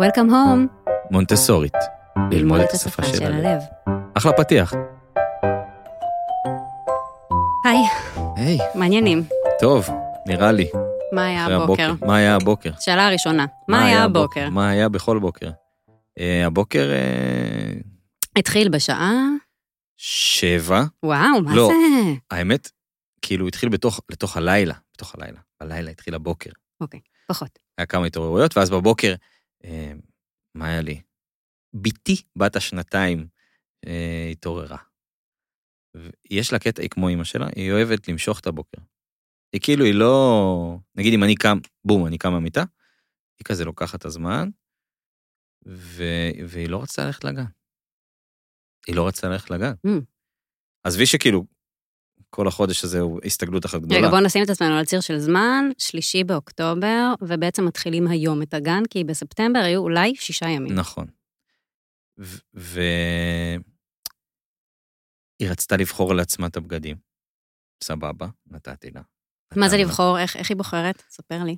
[0.00, 0.88] Welcome home.
[1.10, 1.74] מונטסורית.
[2.30, 3.62] ללמוד את השפה של הלב.
[4.14, 4.74] אחלה פתיח.
[7.64, 7.84] היי,
[8.36, 9.22] היי, מעניינים.
[9.60, 9.88] טוב,
[10.26, 10.70] נראה לי.
[11.12, 11.92] מה היה הבוקר?
[12.06, 12.70] מה היה הבוקר?
[12.80, 14.50] שאלה הראשונה, מה היה הבוקר?
[14.50, 15.50] מה היה בכל בוקר?
[16.18, 17.72] אה, הבוקר אה,
[18.36, 19.12] התחיל בשעה?
[19.96, 20.82] שבע.
[21.02, 21.66] וואו, מה לא.
[21.68, 21.74] זה?
[22.30, 22.70] האמת,
[23.22, 25.38] כאילו התחיל בתוך, לתוך הלילה, בתוך הלילה.
[25.60, 26.50] בלילה התחיל הבוקר.
[27.28, 27.58] פחות.
[27.78, 29.14] היה כמה התעוררויות, ואז בבוקר,
[30.54, 31.02] מה היה לי?
[31.74, 33.28] בתי בת השנתיים
[33.86, 34.78] אה, התעוררה.
[36.30, 38.78] יש לה קטע, היא כמו אימא שלה, היא אוהבת למשוך את הבוקר.
[39.52, 40.78] היא כאילו, היא לא...
[40.94, 42.60] נגיד אם אני קם, בום, אני קם מהמיטה,
[43.38, 44.48] היא כזה לוקחת את הזמן,
[45.66, 46.02] ו...
[46.48, 47.44] והיא לא רצתה ללכת לגן.
[48.86, 49.72] היא לא רצתה ללכת לגן.
[49.86, 50.04] Mm.
[50.84, 51.44] עזבי שכאילו,
[52.30, 54.00] כל החודש הזה הוא הסתגלות אחת גדולה.
[54.00, 58.54] רגע, בואו נשים את עצמנו על ציר של זמן, שלישי באוקטובר, ובעצם מתחילים היום את
[58.54, 60.74] הגן, כי בספטמבר היו אולי שישה ימים.
[60.74, 61.06] נכון.
[62.18, 62.38] ו...
[62.56, 62.80] ו...
[65.40, 66.96] היא רצתה לבחור לעצמה את הבגדים.
[67.84, 69.00] סבבה, נתתי לה.
[69.56, 69.76] מה זה.
[69.76, 70.18] לבחור?
[70.18, 71.02] איך היא בוחרת?
[71.10, 71.56] ספר לי.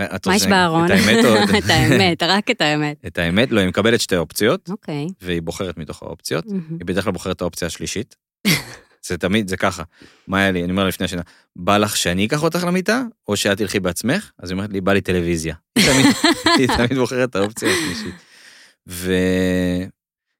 [0.00, 0.86] את מה יש בארון?
[0.86, 1.34] את האמת או...
[1.58, 3.06] את האמת, רק את האמת.
[3.06, 5.06] את האמת, לא, היא מקבלת שתי אופציות, אוקיי.
[5.20, 6.44] והיא בוחרת מתוך האופציות.
[6.44, 8.16] היא בדרך כלל בוחרת את האופציה השלישית.
[9.08, 9.82] זה תמיד, זה ככה.
[10.26, 10.64] מה היה לי?
[10.64, 11.22] אני אומר לפני השנה,
[11.56, 14.30] בא לך שאני אקח אותך למיטה, או שאת תלכי בעצמך?
[14.38, 15.54] אז היא אומרת לי, בא לי טלוויזיה.
[15.78, 16.06] היא תמיד,
[16.58, 18.14] היא תמיד בוחרת את האופציה השלישית.
[18.88, 19.12] ו...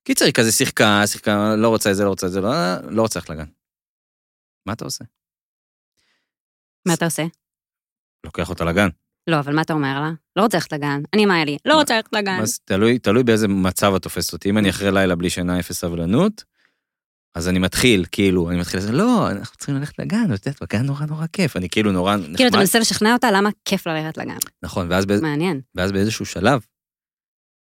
[0.05, 2.51] קיצר, היא כזה שיחקה, שיחקה, לא רוצה את זה, לא רוצה את זה, לא,
[2.91, 3.47] לא רוצה ללכת לגן.
[4.67, 5.05] מה אתה עושה?
[6.87, 7.25] מה אתה עושה?
[8.25, 8.89] לוקח אותה לגן.
[9.27, 10.11] לא, אבל מה אתה אומר לה?
[10.37, 11.03] לא רוצה ללכת לגן.
[11.15, 11.59] אני, מה היה לי?
[11.65, 11.75] לא?
[11.75, 12.41] רוצה ללכת לגן.
[12.41, 14.51] אז תלוי, תלוי באיזה מצב את תופסת אותי.
[14.51, 16.45] אם אני אחרי לילה בלי שינה, אפס סבלנות,
[17.39, 21.07] אז אני מתחיל, כאילו, אני מתחיל לא, אנחנו צריכים ללכת לגן, את יודעת, בגן נורא
[21.07, 22.37] נורא כיף, אני כאילו נורא נחמד.
[22.37, 24.37] כאילו, אתה מנסה לשכנע אותה למה כיף ללכת לגן.
[24.63, 25.61] נכון, ואז, באיז- מעניין.
[25.75, 26.61] ואז באיזשהו שלב,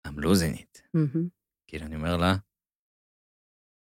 [0.07, 0.79] it.
[0.93, 1.27] מהמם.
[1.67, 2.35] כאילו, אני אומר לה,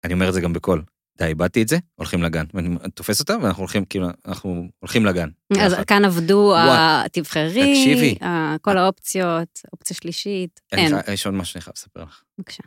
[0.05, 0.85] אני אומר את זה גם בקול,
[1.19, 2.45] די, איבדתי את זה, הולכים לגן.
[2.55, 5.29] ואני תופס אותה, ואנחנו הולכים, כאילו, אנחנו הולכים לגן.
[5.61, 5.85] אז ביחד.
[5.85, 8.15] כאן עבדו, וואי, ה- תבחרי, תקשיבי.
[8.61, 10.61] כל האופציות, אופציה שלישית.
[10.73, 12.23] אין, יש עוד משהו שאני חייב לספר לך.
[12.39, 12.63] בבקשה.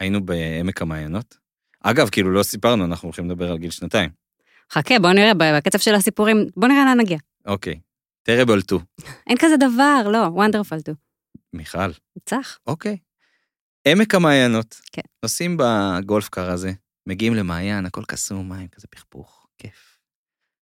[0.00, 1.41] היינו בעמק המעיינות.
[1.82, 4.10] אגב, כאילו, לא סיפרנו, אנחנו הולכים לדבר על גיל שנתיים.
[4.72, 7.18] חכה, בוא נראה, בקצב של הסיפורים, בוא נראה לאן נגיע.
[7.46, 7.80] אוקיי.
[8.28, 8.80] terrible 2.
[9.26, 10.92] אין כזה דבר, לא, וונדרפול טו.
[11.52, 11.92] מיכל.
[12.26, 12.58] צח.
[12.66, 12.96] אוקיי.
[13.88, 14.80] עמק המעיינות.
[14.92, 15.02] כן.
[15.22, 16.72] נוסעים בגולף קאר הזה,
[17.06, 19.98] מגיעים למעיין, הכל קסום, מים, כזה פכפוך, כיף.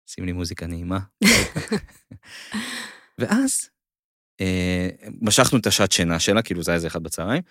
[0.06, 1.00] שים לי מוזיקה נעימה.
[3.20, 3.70] ואז
[4.42, 4.90] אה,
[5.22, 7.42] משכנו את השעת שינה שלה, כאילו זה היה איזה אחד בצהריים.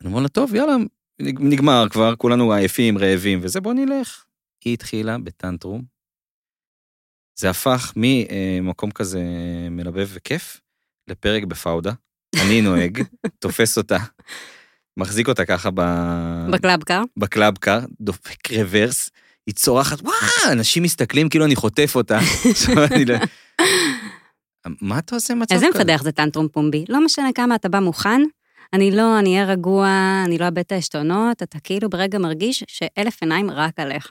[0.00, 0.74] אני אומר לה, טוב, יאללה,
[1.20, 4.24] נגמר כבר, כולנו עייפים, רעבים וזה, בוא נלך.
[4.64, 5.82] היא התחילה ב tantrum.
[7.38, 9.22] זה הפך ממקום כזה
[9.70, 10.60] מלבב וכיף
[11.08, 11.92] לפרק בפאודה.
[12.42, 13.02] אני נוהג,
[13.42, 13.98] תופס אותה,
[14.96, 15.80] מחזיק אותה ככה ב...
[16.52, 17.02] ב club car.
[17.16, 19.10] ב club car, דופק רוורס,
[19.46, 22.18] היא צורחת, וואו, אנשים מסתכלים כאילו אני חוטף אותה.
[23.08, 23.16] לא...
[24.80, 25.78] מה אתה עושה במצב איזה כזה?
[25.78, 26.84] מפדח זה טנטרום פומבי.
[26.88, 28.20] לא משנה כמה אתה בא מוכן,
[28.72, 29.88] אני לא, אני אהיה רגוע,
[30.26, 34.08] אני לא אאבד את העשתונות, אתה כאילו ברגע מרגיש שאלף עיניים רק עליך,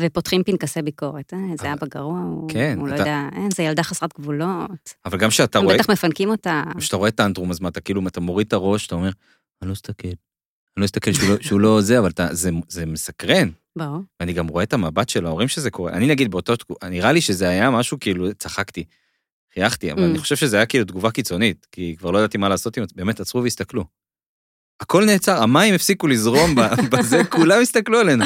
[0.00, 1.34] ופותחים פנקסי ביקורת.
[1.34, 4.94] אה, אבל- אבא גרוע, הוא, כן, הוא לא אתה- יודע, אין, זה ילדה חסרת גבולות.
[5.04, 6.62] אבל גם כשאתה רואה, בטח מפנקים אותה.
[6.78, 9.10] כשאתה רואה טנטרום, אז מה, אתה כאילו, אתה מוריד את הראש, אתה אומר,
[9.62, 10.08] אני לא אסתכל.
[10.08, 10.14] אני
[10.76, 13.48] לא אסתכל שהוא לא- שהוא לא זה, אבל אתה- זה- זה מסקרן.
[13.76, 14.00] ברור.
[14.20, 15.92] ואני גם רואה את המבט של ההורים שזה קורה.
[15.92, 18.84] אני נגיד באותו תקופה, נראה לי שזה היה משהו כאילו, צחקתי,
[19.58, 20.10] חייכתי, אבל Mm.
[20.10, 22.94] אני חושב שזה היה כאילו תגובה קיצונית, כי כבר לא ידעתי מה לעשות עם זה,
[22.96, 23.84] באמת עצרו והסתכלו.
[24.80, 26.54] הכל נעצר, המים הפסיקו לזרום
[26.92, 28.24] בזה, כולם הסתכלו עלינו.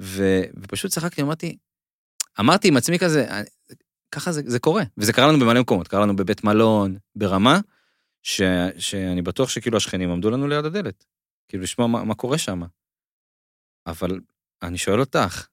[0.00, 1.56] ו, ופשוט צחקתי, אמרתי,
[2.40, 3.26] אמרתי עם עצמי כזה,
[4.14, 7.60] ככה זה, זה קורה, וזה קרה לנו במלא מקומות, קרה לנו בבית מלון, ברמה,
[8.22, 8.42] ש,
[8.78, 11.04] שאני בטוח שכאילו השכנים עמדו לנו ליד הדלת,
[11.48, 12.62] כאילו לשמוע מה, מה קורה שם.
[13.86, 14.20] אבל
[14.62, 15.46] אני שואל אותך,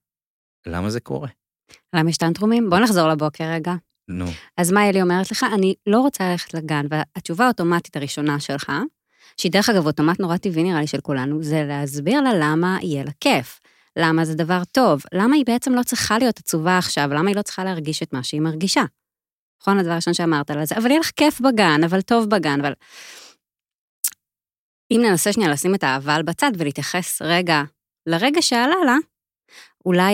[0.65, 1.29] למה זה קורה?
[1.95, 2.69] למה יש טנטרומים?
[2.69, 3.73] בוא נחזור לבוקר רגע.
[4.07, 4.25] נו,
[4.57, 5.45] אז מה אלי אומרת לך?
[5.53, 8.71] אני לא רוצה ללכת לגן, והתשובה האוטומטית הראשונה שלך,
[9.37, 13.03] שהיא דרך אגב אוטומט נורא טבעי נראה לי של כולנו, זה להסביר לה למה יהיה
[13.03, 13.59] לה כיף.
[13.99, 17.41] למה זה דבר טוב, למה היא בעצם לא צריכה להיות עצובה עכשיו, למה היא לא
[17.41, 18.83] צריכה להרגיש את מה שהיא מרגישה.
[19.61, 22.73] נכון, הדבר הראשון שאמרת לה זה, אבל יהיה לך כיף בגן, אבל טוב בגן, אבל...
[24.91, 27.63] אם ננסה שנייה לשים את האבל בצד ולהתייחס רגע
[28.05, 28.95] לרגע שעלה לה,
[29.85, 30.13] אולי.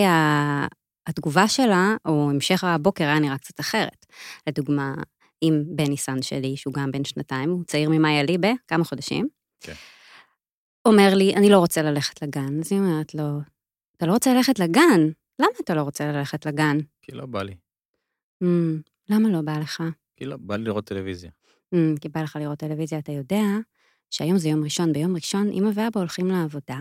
[1.07, 4.05] התגובה שלה, או המשך הבוקר היה נראה קצת אחרת.
[4.47, 4.93] לדוגמה,
[5.43, 9.27] אם בן ניסן שלי, שהוא גם בן שנתיים, הוא צעיר ממאיה לי בכמה חודשים,
[9.59, 9.73] כן.
[10.85, 12.59] אומר לי, אני לא רוצה ללכת לגן.
[12.59, 13.39] אז היא אומרת לו,
[13.97, 15.01] אתה לא רוצה ללכת לגן?
[15.39, 16.77] למה אתה לא רוצה ללכת לגן?
[17.01, 17.55] כי לא בא לי.
[18.43, 18.77] "מ,
[19.09, 19.83] למה לא בא לך?
[20.17, 21.31] כי לא, בא לי לראות טלוויזיה.
[21.75, 23.43] Mm, כי בא לך לראות טלוויזיה, אתה יודע
[24.09, 26.77] שהיום זה יום ראשון, ביום ראשון אמא ואבא הולכים לעבודה,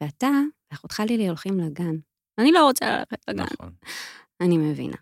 [0.00, 0.30] ואתה
[0.70, 1.96] ואחותך לילי הולכים לגן.
[2.38, 3.42] אני לא רוצה ללכת לגן.
[3.42, 3.72] נכון.
[4.40, 4.96] אני מבינה.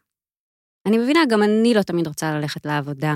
[0.86, 3.14] אני מבינה, גם אני לא תמיד רוצה ללכת לעבודה,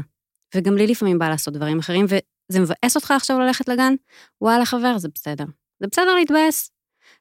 [0.54, 3.94] וגם לי לפעמים בא לעשות דברים אחרים, וזה מבאס אותך עכשיו ללכת לגן?
[4.40, 5.44] וואלה, חבר, זה בסדר.
[5.80, 6.70] זה בסדר להתבאס.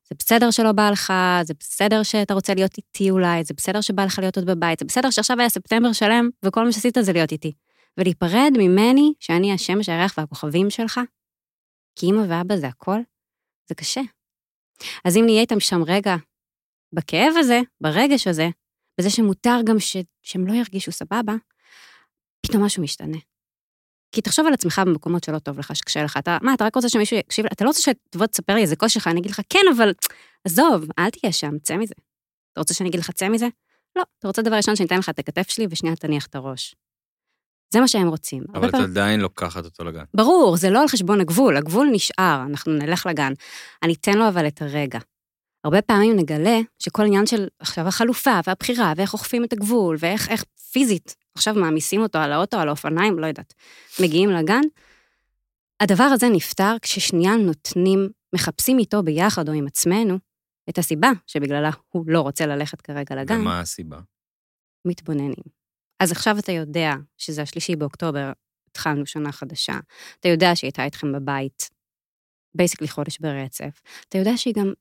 [0.09, 1.13] זה בסדר שלא בא לך,
[1.43, 4.85] זה בסדר שאתה רוצה להיות איתי אולי, זה בסדר שבא לך להיות עוד בבית, זה
[4.85, 7.53] בסדר שעכשיו היה ספטמבר שלם, וכל מה שעשית זה להיות איתי.
[7.97, 10.99] ולהיפרד ממני, שאני השמש, הירח והכוכבים שלך,
[11.95, 12.99] כי אמא ואבא זה הכל,
[13.69, 14.01] זה קשה.
[15.05, 16.15] אז אם נהיה איתם שם רגע,
[16.93, 18.49] בכאב הזה, ברגש הזה,
[18.97, 19.97] בזה שמותר גם ש...
[20.21, 21.33] שהם לא ירגישו סבבה,
[22.45, 23.17] פתאום משהו משתנה.
[24.11, 26.17] כי תחשוב על עצמך במקומות שלא טוב לך, שקשה לך.
[26.17, 28.93] אתה, מה, אתה רק רוצה שמישהו יקשיב, אתה לא רוצה שתבוא תספר לי איזה קושי
[28.93, 29.93] שלך, אני אגיד לך, כן, אבל
[30.47, 31.93] עזוב, אל תהיה שם, צא מזה.
[32.51, 33.47] אתה רוצה שאני אגיד לך, צא מזה?
[33.95, 34.03] לא.
[34.19, 36.75] אתה רוצה דבר ראשון שאני אתן לך את הכתף שלי, ושנייה תניח את הראש.
[37.73, 38.43] זה מה שהם רוצים.
[38.53, 40.03] אבל את עדיין לוקחת אותו לגן.
[40.13, 43.33] ברור, זה לא על חשבון הגבול, הגבול נשאר, אנחנו נלך לגן.
[43.83, 44.99] אני אתן לו אבל את הרגע.
[45.63, 50.43] הרבה פעמים נגלה שכל עניין של עכשיו החלופה והבחירה, ואיך אוכפים את הגבול, ואיך איך
[50.71, 53.53] פיזית, עכשיו מעמיסים אותו על האוטו, על האופניים, לא יודעת,
[54.01, 54.61] מגיעים לגן,
[55.79, 60.17] הדבר הזה נפתר כששנייה נותנים, מחפשים איתו ביחד או עם עצמנו,
[60.69, 63.41] את הסיבה שבגללה הוא לא רוצה ללכת כרגע לגן.
[63.41, 63.99] ומה הסיבה?
[64.85, 65.63] מתבוננים.
[65.99, 68.31] אז עכשיו אתה יודע שזה השלישי באוקטובר,
[68.69, 69.79] התחלנו שנה חדשה,
[70.19, 71.69] אתה יודע שהיא הייתה איתכם בבית,
[72.55, 74.73] בייסקלי חודש ברצף, אתה יודע שהיא גם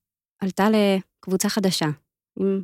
[0.43, 1.87] עלתה לקבוצה חדשה,
[2.41, 2.63] עם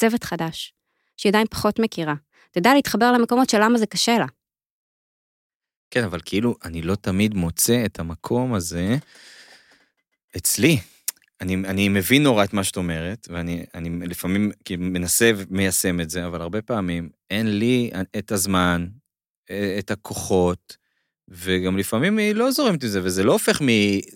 [0.00, 0.74] צוות חדש,
[1.16, 2.14] שהיא עדיין פחות מכירה.
[2.50, 4.26] תדע להתחבר למקומות של למה זה קשה לה.
[5.90, 8.96] כן, אבל כאילו, אני לא תמיד מוצא את המקום הזה
[10.36, 10.78] אצלי.
[11.40, 16.26] אני, אני מבין נורא את מה שאת אומרת, ואני אני לפעמים מנסה ומיישם את זה,
[16.26, 18.88] אבל הרבה פעמים אין לי את הזמן,
[19.78, 20.76] את הכוחות,
[21.28, 23.66] וגם לפעמים היא לא זורמת עם זה, וזה לא הופך מ...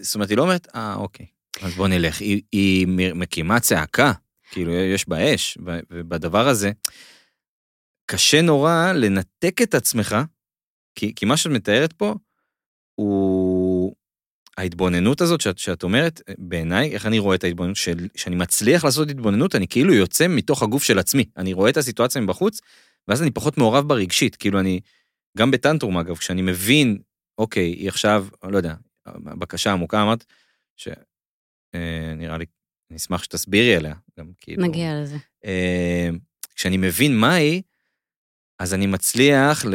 [0.01, 1.27] זאת אומרת, היא לא אומרת, אה, אוקיי,
[1.63, 2.21] אז בוא נלך.
[2.21, 4.13] היא, היא מקימה צעקה,
[4.51, 5.59] כאילו, יש בה אש,
[5.91, 6.71] ובדבר הזה,
[8.07, 10.17] קשה נורא לנתק את עצמך,
[10.95, 12.15] כי, כי מה שאת מתארת פה,
[12.95, 13.95] הוא
[14.57, 19.11] ההתבוננות הזאת שאת, שאת אומרת, בעיניי, איך אני רואה את ההתבוננות, של, שאני מצליח לעשות
[19.11, 21.25] התבוננות, אני כאילו יוצא מתוך הגוף של עצמי.
[21.37, 22.61] אני רואה את הסיטואציה מבחוץ,
[23.09, 24.37] ואז אני פחות מעורב ברגשית.
[24.37, 24.81] כאילו אני,
[25.39, 26.99] גם בטנטרום אגב, כשאני מבין,
[27.39, 28.75] אוקיי, היא עכשיו, לא יודע,
[29.25, 30.25] בקשה עמוקה, אמרת,
[31.75, 32.47] אה, לי,
[32.91, 34.67] אני אשמח שתסבירי עליה, גם כאילו...
[34.67, 35.17] נגיע לזה.
[35.45, 36.09] אה,
[36.55, 37.63] כשאני מבין מה היא,
[38.59, 39.75] אז אני מצליח ל...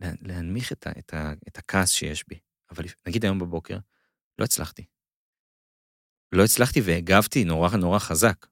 [0.00, 2.38] להנמיך את, ה, את, ה, את הכעס שיש בי.
[2.70, 3.78] אבל נגיד היום בבוקר,
[4.38, 4.84] לא הצלחתי.
[6.32, 8.46] לא הצלחתי והגבתי נורא נורא חזק.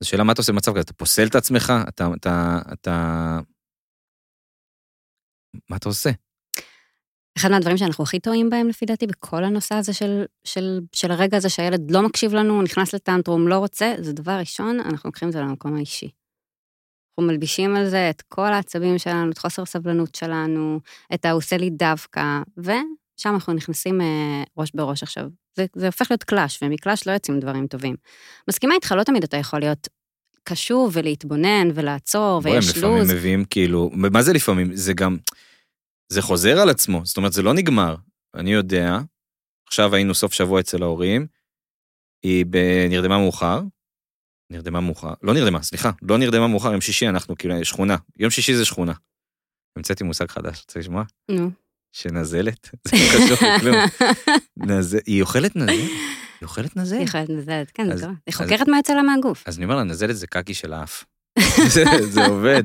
[0.00, 1.72] זו שאלה מה אתה עושה במצב כזה, אתה פוסל את עצמך?
[1.88, 3.38] אתה, אתה, אתה...
[5.70, 6.10] מה אתה עושה?
[7.38, 11.36] אחד מהדברים שאנחנו הכי טועים בהם, לפי דעתי, בכל הנושא הזה של, של, של הרגע
[11.36, 15.32] הזה שהילד לא מקשיב לנו, נכנס לטנטרום, לא רוצה, זה דבר ראשון, אנחנו לוקחים את
[15.32, 16.10] זה למקום האישי.
[17.10, 20.80] אנחנו מלבישים על זה את כל העצבים שלנו, את חוסר הסבלנות שלנו,
[21.14, 22.22] את העושה לי דווקא,
[22.58, 25.24] ושם אנחנו נכנסים אה, ראש בראש עכשיו.
[25.56, 27.96] זה, זה הופך להיות קלאש, ומקלאש לא יוצאים דברים טובים.
[28.48, 29.88] מסכימה איתך, לא תמיד אתה יכול להיות
[30.44, 32.84] קשוב ולהתבונן ולעצור, ויש לוז.
[32.84, 34.76] הם לפעמים מביאים כאילו, מה זה לפעמים?
[34.76, 35.16] זה גם,
[36.12, 37.96] זה חוזר על עצמו, זאת אומרת, זה לא נגמר.
[38.34, 38.98] אני יודע,
[39.66, 41.26] עכשיו היינו סוף שבוע אצל ההורים,
[42.22, 42.44] היא
[42.90, 43.60] נרדמה מאוחר,
[44.52, 48.54] נרדמה מאוחר, לא נרדמה, סליחה, לא נרדמה מאוחר, יום שישי אנחנו כאילו שכונה, יום שישי
[48.54, 48.92] זה שכונה.
[49.76, 51.04] המצאתי מושג חדש, רוצה לשמוע?
[51.30, 51.50] נו.
[51.92, 53.76] שנזלת, זה לא קשור לכלום.
[55.06, 55.70] היא אוכלת נזלת?
[56.40, 56.98] היא אוכלת נזלת?
[56.98, 58.14] היא אוכלת נזלת, כן, זה קורה.
[58.26, 59.42] היא חוקרת מה יוצא לה מהגוף.
[59.46, 61.04] אז אני אומר לה, נזלת זה קקי של האף.
[62.10, 62.64] זה עובד.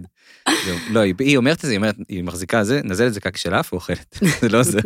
[0.90, 1.78] לא, היא אומרת את זה,
[2.10, 4.80] היא מחזיקה זה, נזלת זה קקי של האף ואוכלת, זה לא זה.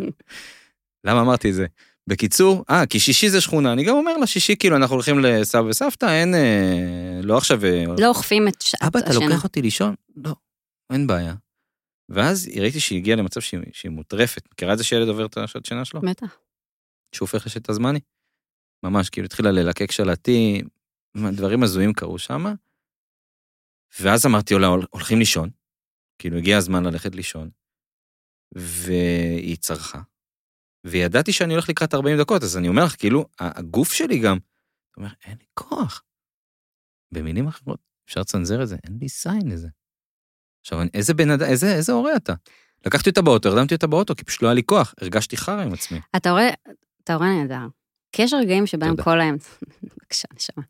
[1.04, 1.66] למה אמרתי את זה?
[2.06, 5.62] בקיצור, אה, כי שישי זה שכונה, אני גם אומר לה, שישי כאילו אנחנו הולכים לסבא
[5.62, 7.64] וסבתא, אין, אה, לא עכשיו...
[7.64, 8.88] אה, לא אוכפים את שעת השינה.
[8.88, 9.94] אבא, אתה לוקח אותי לישון?
[10.16, 10.34] לא,
[10.92, 11.34] אין בעיה.
[12.08, 14.42] ואז ראיתי שהיא הגיעה למצב שהיא, שהיא מוטרפת.
[14.52, 16.00] מכירה את זה שילד עובר את השעת שינה שלו?
[16.00, 16.36] בטח.
[17.14, 18.00] שהוא הופך לשת הזמני?
[18.82, 20.62] ממש, כאילו התחילה ללקק שלטי,
[21.16, 22.46] דברים הזויים קרו שם.
[24.00, 25.50] ואז אמרתי לה, הולכים לישון.
[26.18, 27.50] כאילו הגיע הזמן ללכת לישון.
[28.52, 30.00] והיא צרחה.
[30.84, 34.38] וידעתי שאני הולך לקראת 40 דקות, אז אני אומר לך, כאילו, הגוף שלי גם,
[34.96, 36.02] אומר, אין לי כוח.
[37.12, 39.68] במילים אחרות, אפשר לצנזר את זה, אין לי סיין לזה.
[40.60, 42.34] עכשיו, איזה בן אדם, איזה, איזה הורה אתה?
[42.86, 45.72] לקחתי אותה באוטו, הרדמתי אותה באוטו, כי פשוט לא היה לי כוח, הרגשתי חרא עם
[45.72, 46.00] עצמי.
[46.16, 46.48] אתה הורה,
[47.04, 47.66] אתה הורה נהדר.
[48.12, 48.96] כי יש רגעים שבהם.
[49.02, 50.62] כל האמצעים, בבקשה, נשמה.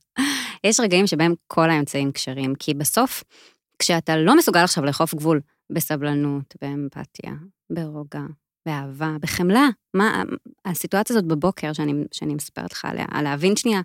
[0.65, 3.25] יש רגעים שבהם כל האמצעים כשרים, כי בסוף,
[3.79, 5.41] כשאתה לא מסוגל עכשיו לאכוף גבול
[5.73, 7.33] בסבלנות, באמפתיה,
[7.71, 8.23] ברוגע,
[8.67, 10.23] באהבה, בחמלה, מה
[10.65, 13.81] הסיטואציה הזאת בבוקר שאני, שאני מספרת לך עליה, על להבין שנייה,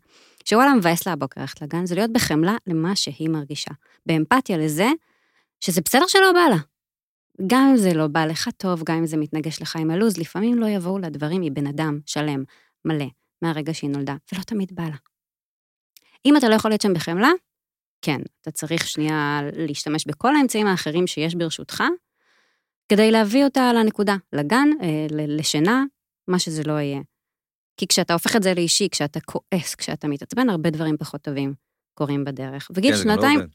[0.45, 3.71] שוואלה מבאס לה הבוקר ללכת לגן, זה להיות בחמלה למה שהיא מרגישה.
[4.05, 4.87] באמפתיה לזה,
[5.59, 6.57] שזה בסדר שלא בא לה.
[7.47, 10.59] גם אם זה לא בא לך טוב, גם אם זה מתנגש לך עם הלו"ז, לפעמים
[10.59, 12.43] לא יבואו לה דברים מבן אדם שלם,
[12.85, 13.05] מלא,
[13.41, 15.14] מהרגע שהיא נולדה, ולא תמיד בא לה.
[16.25, 17.31] אם אתה לא יכול להיות שם בחמלה,
[18.01, 21.83] כן, אתה צריך שנייה להשתמש בכל האמצעים האחרים שיש ברשותך,
[22.89, 25.83] כדי להביא אותה לנקודה, לגן, אה, לשינה,
[26.27, 27.01] מה שזה לא יהיה.
[27.77, 31.53] כי כשאתה הופך את זה לאישי, כשאתה כועס, כשאתה מתעצבן, הרבה דברים פחות טובים
[31.93, 32.71] קורים בדרך.
[32.75, 33.49] וגיל כן, שנתיים, זה, לא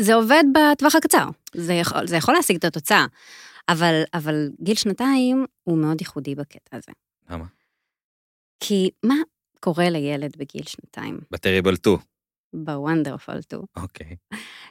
[0.00, 3.06] זה עובד בטווח הקצר, זה יכול, זה יכול להשיג את התוצאה,
[3.68, 6.92] אבל, אבל גיל שנתיים הוא מאוד ייחודי בקטע הזה.
[7.30, 7.44] למה?
[8.60, 9.14] כי מה
[9.60, 11.20] קורה לילד בגיל שנתיים?
[11.30, 11.96] בטריבל 2.
[12.54, 13.62] בוונדרפול 2.
[13.76, 14.16] אוקיי.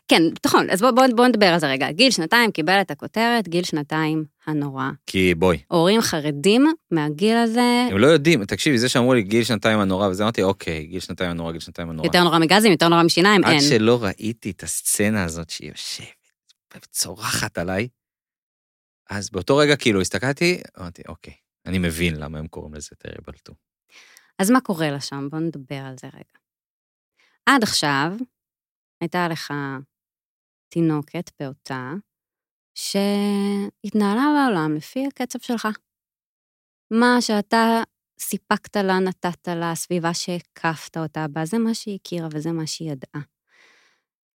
[0.07, 1.91] כן, נכון, אז בואו בוא, בוא נדבר על זה רגע.
[1.91, 4.89] גיל שנתיים קיבל את הכותרת, גיל שנתיים הנורא.
[5.05, 5.57] כי בואי.
[5.67, 7.87] הורים חרדים מהגיל הזה...
[7.91, 11.31] הם לא יודעים, תקשיבי, זה שאמרו לי גיל שנתיים הנורא, וזה אמרתי, אוקיי, גיל שנתיים
[11.31, 12.07] הנורא, גיל שנתיים הנורא.
[12.07, 13.53] יותר נורא מגזים, יותר נורא משיניים, אין.
[13.53, 16.07] עד שלא ראיתי את הסצנה הזאת שהיא יושבת
[16.75, 17.87] וצורחת עליי,
[19.09, 21.33] אז באותו רגע כאילו הסתכלתי, אמרתי, אוקיי,
[21.65, 23.55] אני מבין למה הם קוראים לזה טריבל 2.
[24.41, 25.27] אז מה קורה לה שם?
[25.29, 26.39] בואו נדבר על זה רגע.
[27.45, 28.11] עד עכשיו
[29.01, 29.53] הייתה לך
[30.69, 31.93] תינוקת, פעוטה,
[32.75, 35.67] שהתנהלה בעולם לפי הקצב שלך.
[36.91, 37.83] מה שאתה
[38.19, 42.91] סיפקת לה, נתת לה, הסביבה שהקפת אותה בה, זה מה שהיא הכירה וזה מה שהיא
[42.91, 43.21] ידעה.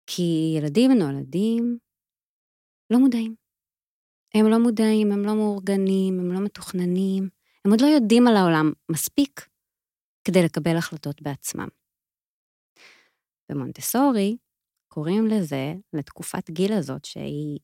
[0.06, 1.78] כי ילדים נולדים
[2.90, 3.34] לא מודעים.
[4.34, 7.28] הם לא מודעים, הם לא מאורגנים, הם לא מתוכננים,
[7.64, 9.51] הם עוד לא יודעים על העולם מספיק
[10.24, 11.68] כדי לקבל החלטות בעצמם.
[13.48, 14.36] במונטסורי
[14.88, 17.58] קוראים לזה, לתקופת גיל הזאת, שהיא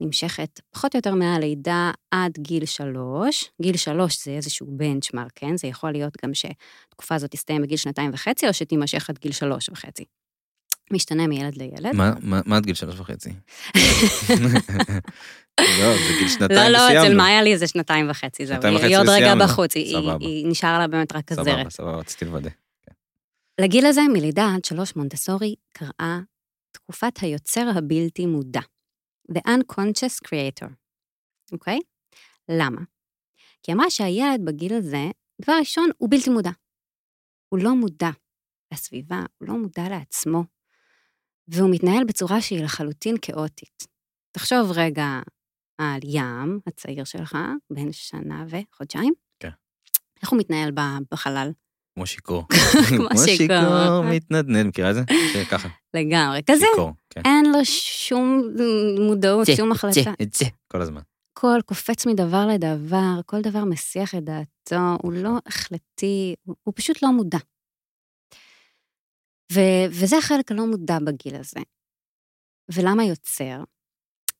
[0.00, 3.50] נמשכת פחות או יותר מהלידה עד גיל שלוש.
[3.62, 5.56] גיל שלוש זה איזשהו בנצ'מארק, כן?
[5.56, 9.68] זה יכול להיות גם שהתקופה הזאת תסתיים בגיל שנתיים וחצי, או שתימשך עד גיל שלוש
[9.68, 10.04] וחצי.
[10.92, 11.96] משתנה מילד לילד.
[11.96, 13.30] מה, מה, מה עד גיל שלוש וחצי?
[15.60, 16.72] לא, זה גיל שנתיים וסיימנו.
[16.72, 18.62] לא, לא, אצל מאיה לי זה שנתיים וחצי, זהו.
[18.62, 21.46] היא עוד רגע בחוץ, היא נשארה לה באמת רק הזרת.
[21.46, 22.50] סבבה, סבבה, רציתי לוודא.
[23.60, 26.20] לגיל הזה, מלידה עד שלוש, מונטסורי קראה
[26.72, 28.60] תקופת היוצר הבלתי מודע,
[29.32, 30.68] The Unconscious Creator,
[31.52, 31.80] אוקיי?
[32.48, 32.80] למה?
[33.62, 35.10] כי אמרה שהילד בגיל הזה,
[35.42, 36.50] דבר ראשון, הוא בלתי מודע.
[37.48, 38.10] הוא לא מודע
[38.72, 40.44] לסביבה, הוא לא מודע לעצמו,
[41.48, 43.86] והוא מתנהל בצורה שהיא לחלוטין כאוטית.
[44.32, 45.20] תחשוב רגע
[45.78, 47.38] על ים, הצעיר שלך,
[47.72, 49.14] בן שנה וחודשיים.
[49.40, 49.50] כן.
[50.22, 50.70] איך הוא מתנהל
[51.12, 51.50] בחלל?
[51.94, 52.44] כמו שיכור.
[52.88, 54.04] כמו שיכור.
[54.10, 55.02] מתנדנד, מכירה את זה?
[55.50, 55.68] ככה.
[55.94, 56.40] לגמרי.
[56.50, 56.66] כזה,
[57.10, 57.20] כן.
[57.24, 58.42] אין לו שום
[59.06, 60.12] מודעות, שום החלטה.
[60.34, 61.00] זה, כל הזמן.
[61.32, 67.12] הכל קופץ מדבר לדבר, כל דבר מסיח את דעתו, הוא לא החלטי, הוא פשוט לא
[67.12, 67.38] מודע.
[69.52, 71.60] ו- וזה החלק הלא מודע בגיל הזה.
[72.74, 73.64] ולמה יוצר?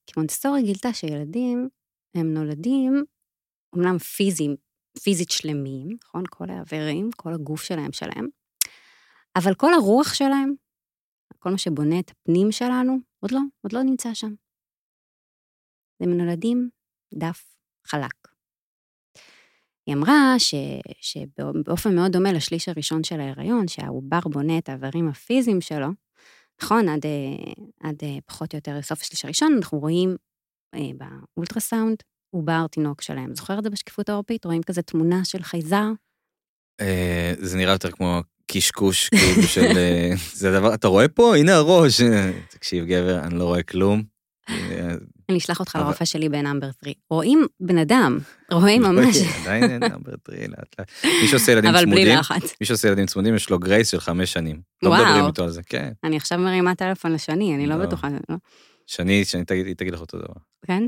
[0.07, 1.69] כי מונטסטורי גילתה שילדים,
[2.15, 3.05] הם נולדים,
[3.77, 4.57] אמנם פיזיים,
[5.03, 6.25] פיזית שלמים, נכון?
[6.31, 8.29] כל האיברים, כל הגוף שלהם שלהם,
[9.37, 10.55] אבל כל הרוח שלהם,
[11.39, 14.35] כל מה שבונה את הפנים שלנו, עוד לא, עוד לא נמצא שם.
[16.01, 16.71] הם נולדים
[17.15, 18.36] דף חלק.
[19.87, 20.55] היא אמרה ש,
[21.01, 25.89] שבאופן מאוד דומה לשליש הראשון של ההיריון, שהעובר בונה את האיברים הפיזיים שלו,
[26.63, 27.07] נכון, עד,
[27.81, 30.17] עד פחות או יותר לסוף השליש הראשון, אנחנו רואים
[30.75, 31.97] אה, באולטרסאונד
[32.31, 33.35] עובר תינוק שלהם.
[33.35, 34.45] זוכר את זה בשקיפות העורפית?
[34.45, 35.87] רואים כזה תמונה של חייזר?
[36.81, 39.77] אה, זה נראה יותר כמו קשקוש, כאילו של...
[39.77, 41.37] אה, זה הדבר, אתה רואה פה?
[41.37, 42.01] הנה הראש.
[42.51, 44.03] תקשיב, גבר, אני לא רואה כלום.
[45.29, 46.95] אני אשלח אותך לרופא שלי בנאמבר 3.
[47.11, 48.19] רואים בן אדם,
[48.53, 49.17] רואים ממש.
[49.43, 50.93] עדיין אין נאמבר 3, לאט לאט.
[51.23, 52.55] מי שעושה ילדים צמודים, אבל בלי לחץ.
[52.61, 54.61] מי שעושה ילדים צמודים, יש לו גרייס של חמש שנים.
[54.83, 55.93] לא מדברים איתו על זה, כן.
[56.05, 57.87] אני עכשיו מרימה טלפון לשני, אני לא, לא.
[57.87, 58.09] בטוחה.
[58.29, 58.37] לא.
[58.87, 59.45] שני, שני
[59.77, 60.35] תגיד לך אותו דבר.
[60.67, 60.83] כן?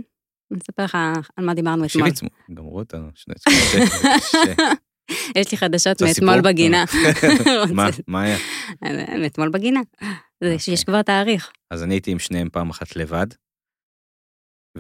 [0.53, 0.99] אני אספר לך
[1.37, 2.11] על מה דיברנו אתמול.
[2.11, 3.35] תקשיבי, גמרו אותנו, שני
[5.37, 6.85] יש לי חדשות מאתמול בגינה.
[8.07, 8.39] מה היה?
[9.19, 9.81] מאתמול בגינה.
[10.69, 10.85] יש.
[10.85, 11.51] כבר תאריך.
[11.71, 13.27] אז אני הייתי עם שניהם פעם אחת לבד.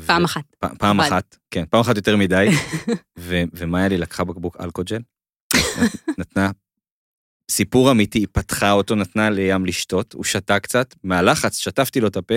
[0.06, 0.44] פעם אחת.
[0.78, 2.48] פעם אחת, כן, פעם אחת יותר מדי.
[3.52, 5.00] ומאיה לי לקחה בקבוק אלכוג'ל,
[6.18, 6.50] נתנה
[7.50, 12.16] סיפור אמיתי, היא פתחה אותו, נתנה לים לשתות, הוא שתה קצת, מהלחץ שטפתי לו את
[12.16, 12.34] הפה,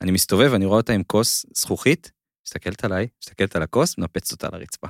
[0.00, 2.12] אני מסתובב, אני רואה אותה עם כוס זכוכית,
[2.46, 4.88] מסתכלת עליי, מסתכלת על הכוס, מנפצת אותה על הרצפה.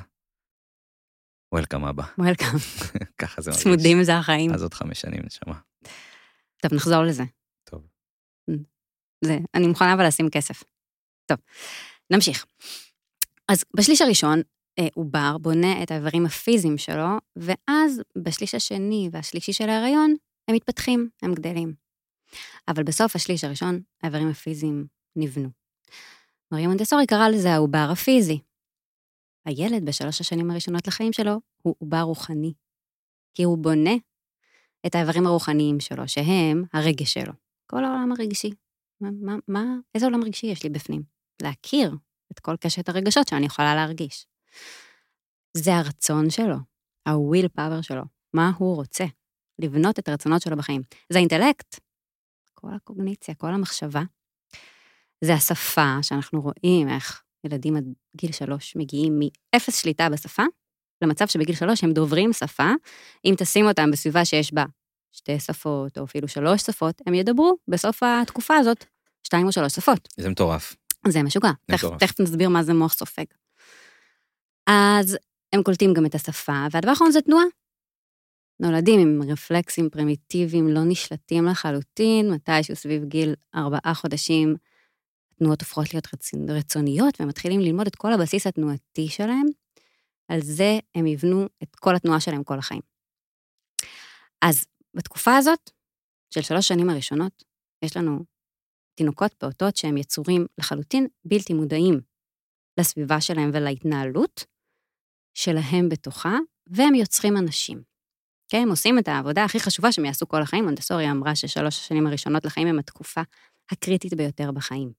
[1.54, 2.04] וולקאם אבא.
[2.18, 2.48] וולקאם.
[3.20, 3.64] ככה זה מרגיש.
[3.64, 4.54] צמודים זה החיים.
[4.54, 5.58] אז עוד חמש שנים, נשמה.
[6.62, 7.22] טוב, נחזור לזה.
[7.64, 7.86] טוב.
[9.24, 10.62] זה, אני מוכנה אבל לשים כסף.
[11.26, 11.38] טוב,
[12.10, 12.46] נמשיך.
[13.48, 14.42] אז בשליש הראשון,
[14.78, 20.14] אה, עובר בונה את האיברים הפיזיים שלו, ואז בשליש השני והשלישי של ההיריון,
[20.48, 21.74] הם מתפתחים, הם גדלים.
[22.68, 24.86] אבל בסוף השליש הראשון, האיברים הפיזיים
[25.16, 25.48] נבנו.
[26.52, 28.38] מריה מונטסורי קרא לזה העובר הפיזי.
[29.44, 32.52] הילד בשלוש השנים הראשונות לחיים שלו הוא עובר רוחני,
[33.34, 33.94] כי הוא בונה
[34.86, 37.32] את האיברים הרוחניים שלו, שהם הרגש שלו.
[37.66, 38.50] כל העולם הרגשי.
[39.00, 41.17] מה, מה, מה, איזה עולם רגשי יש לי בפנים?
[41.42, 41.94] להכיר
[42.32, 44.26] את כל קשת הרגשות שאני יכולה להרגיש.
[45.56, 46.56] זה הרצון שלו,
[47.06, 48.02] ה-will power שלו,
[48.34, 49.04] מה הוא רוצה,
[49.58, 50.82] לבנות את הרצונות שלו בחיים.
[51.10, 51.80] זה האינטלקט,
[52.54, 54.02] כל הקוגניציה, כל המחשבה.
[55.24, 57.84] זה השפה שאנחנו רואים איך ילדים עד
[58.16, 60.42] גיל שלוש מגיעים מאפס שליטה בשפה,
[61.02, 62.70] למצב שבגיל שלוש הם דוברים שפה.
[63.24, 64.64] אם תשים אותם בסביבה שיש בה
[65.12, 68.84] שתי שפות, או אפילו שלוש שפות, הם ידברו בסוף התקופה הזאת
[69.22, 70.08] שתיים או שלוש שפות.
[70.16, 70.76] זה מטורף.
[71.06, 71.50] זה משוגע.
[71.98, 73.24] תכף, נסביר מה זה מוח סופג.
[74.66, 75.18] אז
[75.52, 77.44] הם קולטים גם את השפה, והדבר האחרון זה תנועה.
[78.60, 84.54] נולדים עם רפלקסים פרימיטיביים לא נשלטים לחלוטין, מתישהו סביב גיל ארבעה חודשים,
[85.32, 89.46] התנועות הופכות להיות רצ- רצוניות, והם מתחילים ללמוד את כל הבסיס התנועתי שלהם.
[90.28, 92.80] על זה הם יבנו את כל התנועה שלהם כל החיים.
[94.42, 94.64] אז
[94.94, 95.70] בתקופה הזאת,
[96.34, 97.44] של שלוש שנים הראשונות,
[97.84, 98.24] יש לנו
[98.98, 102.00] תינוקות פעוטות שהם יצורים לחלוטין בלתי מודעים
[102.80, 104.44] לסביבה שלהם ולהתנהלות
[105.34, 107.82] שלהם בתוכה, והם יוצרים אנשים.
[108.48, 110.64] כן, הם עושים את העבודה הכי חשובה שהם יעשו כל החיים.
[110.64, 113.20] מונטסורי אמרה ששלוש השנים הראשונות לחיים הם התקופה
[113.70, 114.92] הקריטית ביותר בחיים.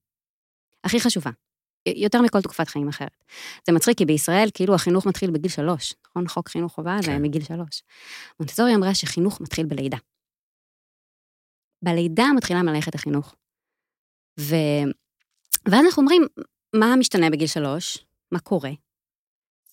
[0.84, 1.32] הכי חשובה.
[1.86, 3.24] יותר מכל תקופת חיים אחרת.
[3.68, 6.28] זה מצחיק, כי בישראל כאילו החינוך מתחיל בגיל שלוש, נכון?
[6.28, 7.22] חוק חינוך חובה זה כן.
[7.22, 7.84] מגיל שלוש.
[8.40, 9.98] מונטסורי אמרה שחינוך מתחיל בלידה.
[11.82, 13.36] בלידה מתחילה מלאכת החינוך.
[14.40, 14.56] ו...
[15.66, 16.28] ואז אנחנו אומרים,
[16.76, 17.98] מה משתנה בגיל שלוש?
[18.32, 18.72] מה קורה?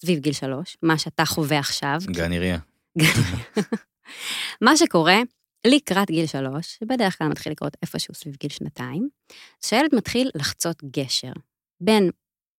[0.01, 1.99] סביב גיל שלוש, מה שאתה חווה עכשיו.
[2.07, 2.59] גן עירייה.
[4.65, 5.17] מה שקורה
[5.67, 9.09] לקראת גיל שלוש, שבדרך כלל מתחיל לקרות איפשהו סביב גיל שנתיים,
[9.65, 11.33] שהילד מתחיל לחצות גשר
[11.81, 12.11] בין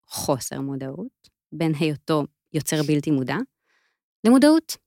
[0.07, 3.37] חוסר מודעות, בין היותו יוצר בלתי מודע,
[4.23, 4.77] למודעות.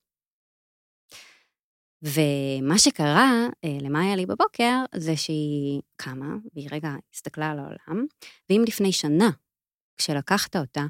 [2.02, 8.06] ומה שקרה אה, למאיה לי בבוקר, זה שהיא קמה, והיא רגע הסתכלה על העולם,
[8.50, 9.30] ואם לפני שנה,
[9.98, 10.84] כשלקחת אותה,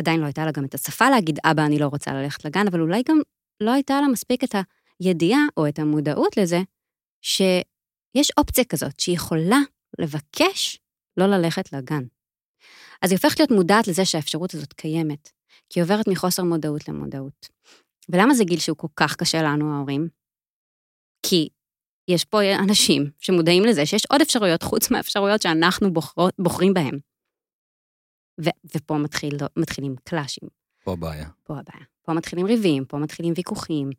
[0.00, 2.80] עדיין לא הייתה לה גם את השפה להגיד, אבא, אני לא רוצה ללכת לגן, אבל
[2.80, 3.18] אולי גם
[3.62, 4.54] לא הייתה לה מספיק את
[5.00, 6.60] הידיעה או את המודעות לזה,
[7.22, 9.58] שיש אופציה כזאת, שהיא יכולה
[9.98, 10.78] לבקש
[11.16, 12.02] לא ללכת לגן.
[13.02, 15.30] אז היא הופכת להיות מודעת לזה שהאפשרות הזאת קיימת,
[15.70, 17.48] כי היא עוברת מחוסר מודעות למודעות.
[18.08, 20.08] ולמה זה גיל שהוא כל כך קשה לנו, ההורים?
[21.22, 21.48] כי
[22.08, 26.98] יש פה אנשים שמודעים לזה שיש עוד אפשרויות חוץ מהאפשרויות שאנחנו בוחרות, בוחרים בהן.
[28.44, 30.48] ו- ופה מתחיל, מתחילים קלאשים,
[30.84, 31.28] פה הבעיה.
[31.44, 31.84] פה הבעיה.
[32.02, 33.90] פה מתחילים ריבים, פה מתחילים ויכוחים.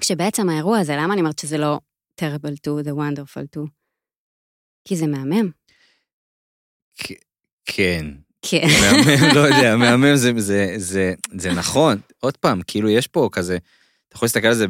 [0.00, 1.80] כשבעצם האירוע הזה, למה אני אומרת שזה לא
[2.20, 3.60] terrible to, the wonderful to?
[4.84, 5.50] כי זה מהמם.
[7.64, 8.10] כן.
[8.42, 8.66] כן.
[8.82, 12.00] מהמם, לא יודע, מהמם זה, זה, זה, זה נכון.
[12.20, 13.58] עוד פעם, כאילו יש פה כזה,
[14.14, 14.66] אתה יכול להסתכל על זה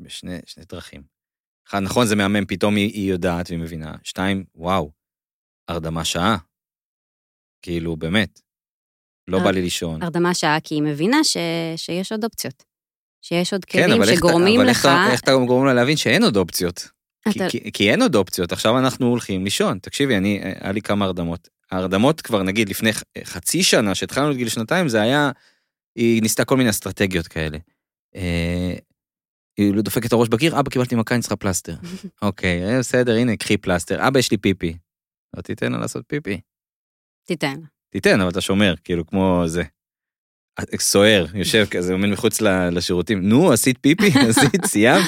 [0.00, 1.02] בשני שני דרכים.
[1.68, 3.94] אחד, נכון, זה מהמם, פתאום היא, היא יודעת והיא מבינה.
[4.04, 4.90] שתיים, וואו,
[5.68, 6.36] הרדמה שעה.
[7.62, 8.40] כאילו, באמת.
[9.28, 10.02] לא הר- בא לי לישון.
[10.02, 11.36] הרדמה שעה, כי היא מבינה ש...
[11.76, 12.64] שיש עוד אופציות.
[13.22, 14.76] שיש עוד כן, כלים אבל איך אתה- שגורמים אבל לך...
[14.76, 16.88] איך אתה- איך אתה גורם לה להבין שאין עוד אופציות?
[17.30, 19.78] כי- אתה- כי- כי אין עוד אופציות, עכשיו אנחנו הולכים לישון.
[19.78, 21.48] תקשיבי, אני, היה לי כמה הרדמות.
[21.70, 22.90] ההרדמות כבר, נגיד, לפני
[23.24, 25.30] חצי שנה, שהתחלנו את גיל שנתיים, זה היה,
[25.96, 27.58] היא ניסתה כל מיני אסטרטגיות כאלה.
[28.16, 28.74] אה,
[29.56, 31.74] היא לא דופקת את הראש בקיר, אבא, קיבלתי מכה, אני צריכה פלסטר.
[32.22, 34.08] אוקיי, אה, בסדר, הנה, קחי פלסטר.
[34.08, 34.76] אבא, יש לי פיפי.
[35.36, 36.40] לא תיתן לה לעשות פיפי.
[37.24, 37.60] תיתן.
[37.90, 39.62] תיתן, אבל אתה שומר, כאילו, כמו זה.
[40.78, 43.28] סוער, יושב כזה, עומד מחוץ לשירותים.
[43.28, 44.10] נו, עשית פיפי?
[44.28, 45.06] עשית, סיימת?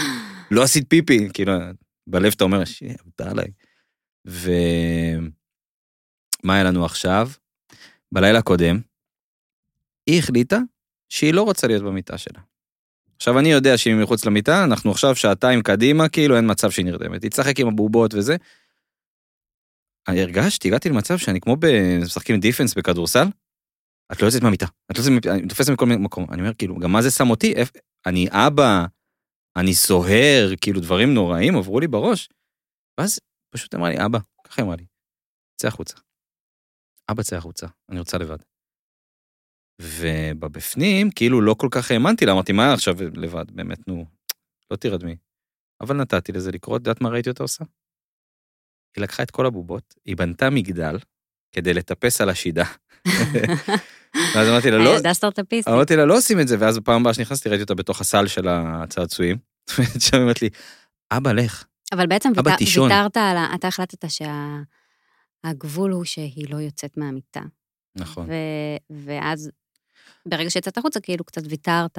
[0.50, 1.28] לא עשית פיפי.
[1.32, 1.52] כאילו,
[2.06, 3.48] בלב אתה אומר, שיהיה, מותר עליי.
[4.26, 5.24] ומה
[6.54, 7.30] היה לנו עכשיו?
[8.12, 8.80] בלילה הקודם,
[10.06, 10.58] היא החליטה
[11.08, 12.40] שהיא לא רוצה להיות במיטה שלה.
[13.16, 16.86] עכשיו, אני יודע שאם היא מחוץ למיטה, אנחנו עכשיו שעתיים קדימה, כאילו אין מצב שהיא
[16.86, 17.22] נרדמת.
[17.22, 18.36] היא תשחק עם הבובות וזה.
[20.08, 21.56] אני הרגשתי, הגעתי למצב שאני כמו
[22.02, 23.24] משחקים דיפנס בכדורסל,
[24.12, 26.26] את לא יוצאת מהמיטה, את לא יוצאת אני תופס מכל מקום.
[26.30, 27.54] אני אומר, כאילו, גם מה זה שם אותי?
[28.06, 28.86] אני אבא,
[29.56, 32.28] אני סוהר, כאילו דברים נוראים עברו לי בראש.
[32.98, 34.84] ואז פשוט אמרה לי, אבא, ככה אמרה לי,
[35.56, 35.96] צא החוצה.
[37.10, 38.53] אבא, צא החוצה, אני רוצה לבד.
[39.80, 44.06] ובפנים, כאילו לא כל כך האמנתי לה, אמרתי, מה עכשיו לבד, באמת, נו,
[44.70, 45.16] לא תירדמי.
[45.80, 47.64] אבל נתתי לזה לקרות, את יודעת מה ראיתי אותה עושה?
[48.96, 50.98] היא לקחה את כל הבובות, היא בנתה מגדל
[51.52, 52.64] כדי לטפס על השידה.
[54.34, 55.74] ואז אמרתי לה, לא, ילדה סטארט-אפיסטית.
[55.74, 58.48] אמרתי לה, לא עושים את זה, ואז בפעם הבאה שנכנסתי ראיתי אותה בתוך הסל של
[58.48, 59.36] הצעצועים.
[60.04, 60.48] שם היא אומרת לי,
[61.12, 61.64] אבא, לך.
[61.92, 62.32] אבל בעצם.
[62.36, 63.54] ויתרת על ה...
[63.54, 64.04] אתה החלטת
[65.44, 67.40] שהגבול הוא שהיא לא יוצאת מהמיטה.
[67.96, 68.28] נכון.
[68.90, 69.50] ואז,
[70.28, 71.98] ברגע שיצאת החוצה, כאילו קצת ויתרת.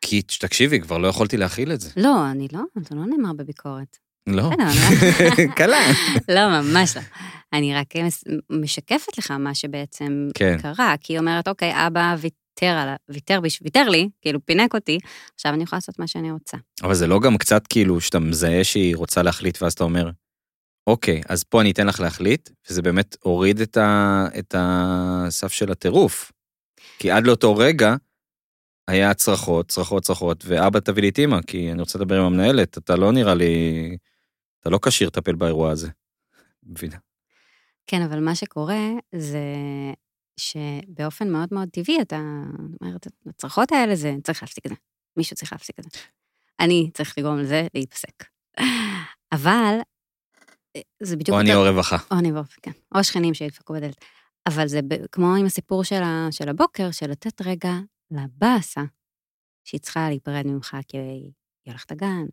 [0.00, 1.90] כי תקשיבי, כבר לא יכולתי להכיל את זה.
[1.96, 3.96] לא, אני לא, זה לא נאמר בביקורת.
[4.26, 4.50] לא.
[4.52, 5.80] אני- קלה.
[6.28, 7.02] לא, ממש לא.
[7.52, 7.86] אני רק
[8.50, 10.56] משקפת לך מה שבעצם כן.
[10.62, 14.98] קרה, כי היא אומרת, אוקיי, אבא ויתר, על, ויתר, ויתר לי, כאילו פינק אותי,
[15.34, 16.56] עכשיו אני יכולה לעשות מה שאני רוצה.
[16.82, 20.10] אבל זה לא גם קצת כאילו שאתה מזהה שהיא רוצה להחליט, ואז אתה אומר,
[20.86, 25.72] אוקיי, אז פה אני אתן לך להחליט, וזה באמת הוריד את, ה, את הסף של
[25.72, 26.32] הטירוף.
[26.98, 27.94] כי עד לאותו רגע
[28.88, 32.78] היה צרחות, צרחות, צרחות, ואבא תביא לי את אימא, כי אני רוצה לדבר עם המנהלת,
[32.78, 33.96] אתה לא נראה לי,
[34.60, 35.88] אתה לא כשיר לטפל באירוע הזה.
[36.62, 36.96] מבינה?
[37.86, 39.38] כן, אבל מה שקורה זה
[40.40, 42.20] שבאופן מאוד מאוד טבעי אתה
[42.80, 44.76] אומרת, הצרחות האלה זה, צריך להפסיק את זה.
[45.16, 45.98] מישהו צריך להפסיק את זה.
[46.60, 48.24] אני צריך לגרום לזה להיפסק.
[49.32, 49.78] אבל
[50.76, 51.34] אה, זה בדיוק...
[51.34, 51.96] או אני או רווחה.
[52.10, 52.70] או אני ואופי, כן.
[52.94, 54.04] או השכנים שידפקו בדלת.
[54.46, 54.80] אבל זה
[55.12, 57.72] כמו עם הסיפור של, ה, של הבוקר, של לתת רגע
[58.10, 58.82] לבאסה,
[59.64, 61.32] שהיא צריכה להיפרד ממך כי היא
[61.66, 62.24] הולכת לגן,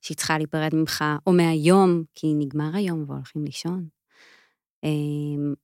[0.00, 3.88] שהיא צריכה להיפרד ממך, או מהיום, כי נגמר היום והולכים לישון.
[4.84, 5.54] אמ,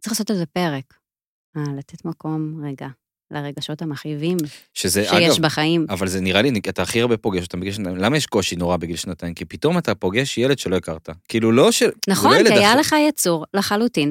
[0.00, 0.94] צריך לעשות על זה פרק.
[1.56, 2.88] אה, לתת מקום רגע
[3.30, 4.36] לרגשות המכאיבים
[4.74, 5.86] שזה, שיש אגב, בחיים.
[5.88, 7.96] אבל זה נראה לי, אתה הכי הרבה פוגש אותם בגיל שנתיים.
[7.96, 9.34] למה יש קושי נורא בגיל שנתיים?
[9.34, 11.08] כי פתאום אתה פוגש ילד שלא הכרת.
[11.28, 11.90] כאילו לא של...
[12.08, 12.80] נכון, לא כי היה אחר.
[12.80, 14.10] לך יצור לחלוטין,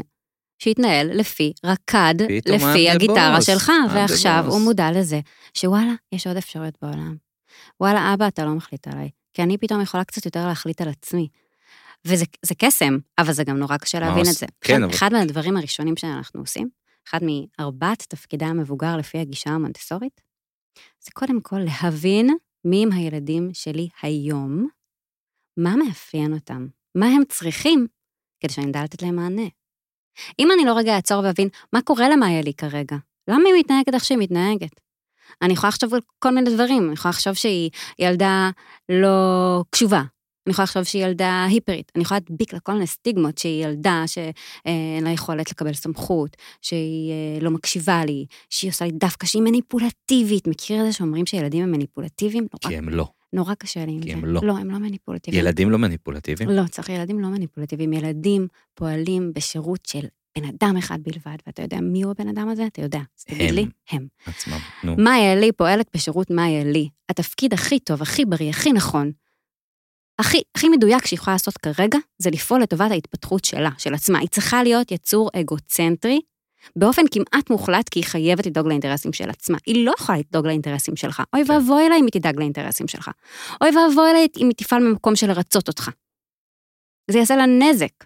[0.59, 2.15] שהתנהל לפי, רקד
[2.45, 4.45] לפי הגיטרה boss, שלך, ועכשיו.
[4.47, 5.19] הוא מודע לזה,
[5.53, 7.15] שוואלה, יש עוד אפשרויות בעולם.
[7.79, 9.09] וואלה, אבא, אתה לא מחליט עליי.
[9.33, 11.27] כי אני פתאום יכולה קצת יותר להחליט על עצמי.
[12.07, 14.45] וזה זה קסם, אבל זה גם נורא קשה להבין את זה.
[14.61, 16.69] כן, אחד- אבל- אחד מהדברים הראשונים שאנחנו עושים,
[17.09, 20.21] אחד מארבעת תפקידי המבוגר לפי הגישה המונטסורית,
[20.99, 22.29] זה קודם כל להבין
[22.65, 24.67] מי הם הילדים שלי היום,
[25.57, 27.87] מה מאפיין אותם, מה הם צריכים,
[28.39, 29.47] כדי שאני אדע לתת להם מענה.
[30.39, 32.95] אם אני לא רגע אעצור ואבין מה קורה למאיה לי כרגע,
[33.28, 34.80] למה היא מתנהגת איך שהיא מתנהגת?
[35.41, 38.49] אני יכולה לחשוב על כל מיני דברים, אני יכולה לחשוב שהיא ילדה
[38.89, 40.04] לא קשובה,
[40.47, 44.04] אני יכולה לחשוב שהיא ילדה היפרית, אני יכולה להדביק לה כל מיני סטיגמות שהיא ילדה
[44.08, 49.41] שאין לה יכולת לקבל סמכות, שהיא אה, לא מקשיבה לי, שהיא עושה לי דווקא, שהיא
[49.41, 50.47] מניפולטיבית.
[50.47, 52.47] מכיר את זה שאומרים שילדים הם מניפולטיביים?
[52.62, 53.08] כי הם לא.
[53.33, 54.13] נורא קשה לי עם כי זה.
[54.13, 54.41] הם לא.
[54.43, 55.45] לא, הם לא מניפולטיביים.
[55.45, 56.49] ילדים לא מניפולטיביים?
[56.49, 57.93] לא, צריך ילדים לא מניפולטיביים.
[57.93, 60.05] ילדים פועלים בשירות של
[60.38, 62.67] בן אדם אחד בלבד, ואתה יודע מי הוא הבן אדם הזה?
[62.67, 62.99] אתה יודע.
[63.17, 63.55] אז תגיד הם.
[63.55, 64.07] לי, הם.
[64.25, 64.59] עצמם.
[64.83, 64.95] נו.
[64.97, 66.89] מאיה לי פועלת בשירות מאיה לי.
[67.09, 69.11] התפקיד הכי טוב, הכי בריא, הכי נכון,
[70.19, 74.19] הכי, הכי מדויק שהיא יכולה לעשות כרגע, זה לפעול לטובת ההתפתחות שלה, של עצמה.
[74.19, 76.19] היא צריכה להיות יצור אגוצנטרי,
[76.75, 79.58] באופן כמעט מוחלט, כי היא חייבת לדאוג לאינטרסים של עצמה.
[79.65, 81.23] היא לא יכולה לדאוג לאינטרסים שלך.
[81.34, 81.51] אוי כן.
[81.51, 83.12] ואבוי לה אם היא תדאג לאינטרסים שלך.
[83.62, 85.89] אוי ואבוי לה אם היא תפעל ממקום של לרצות אותך.
[87.12, 88.04] זה יעשה לה נזק.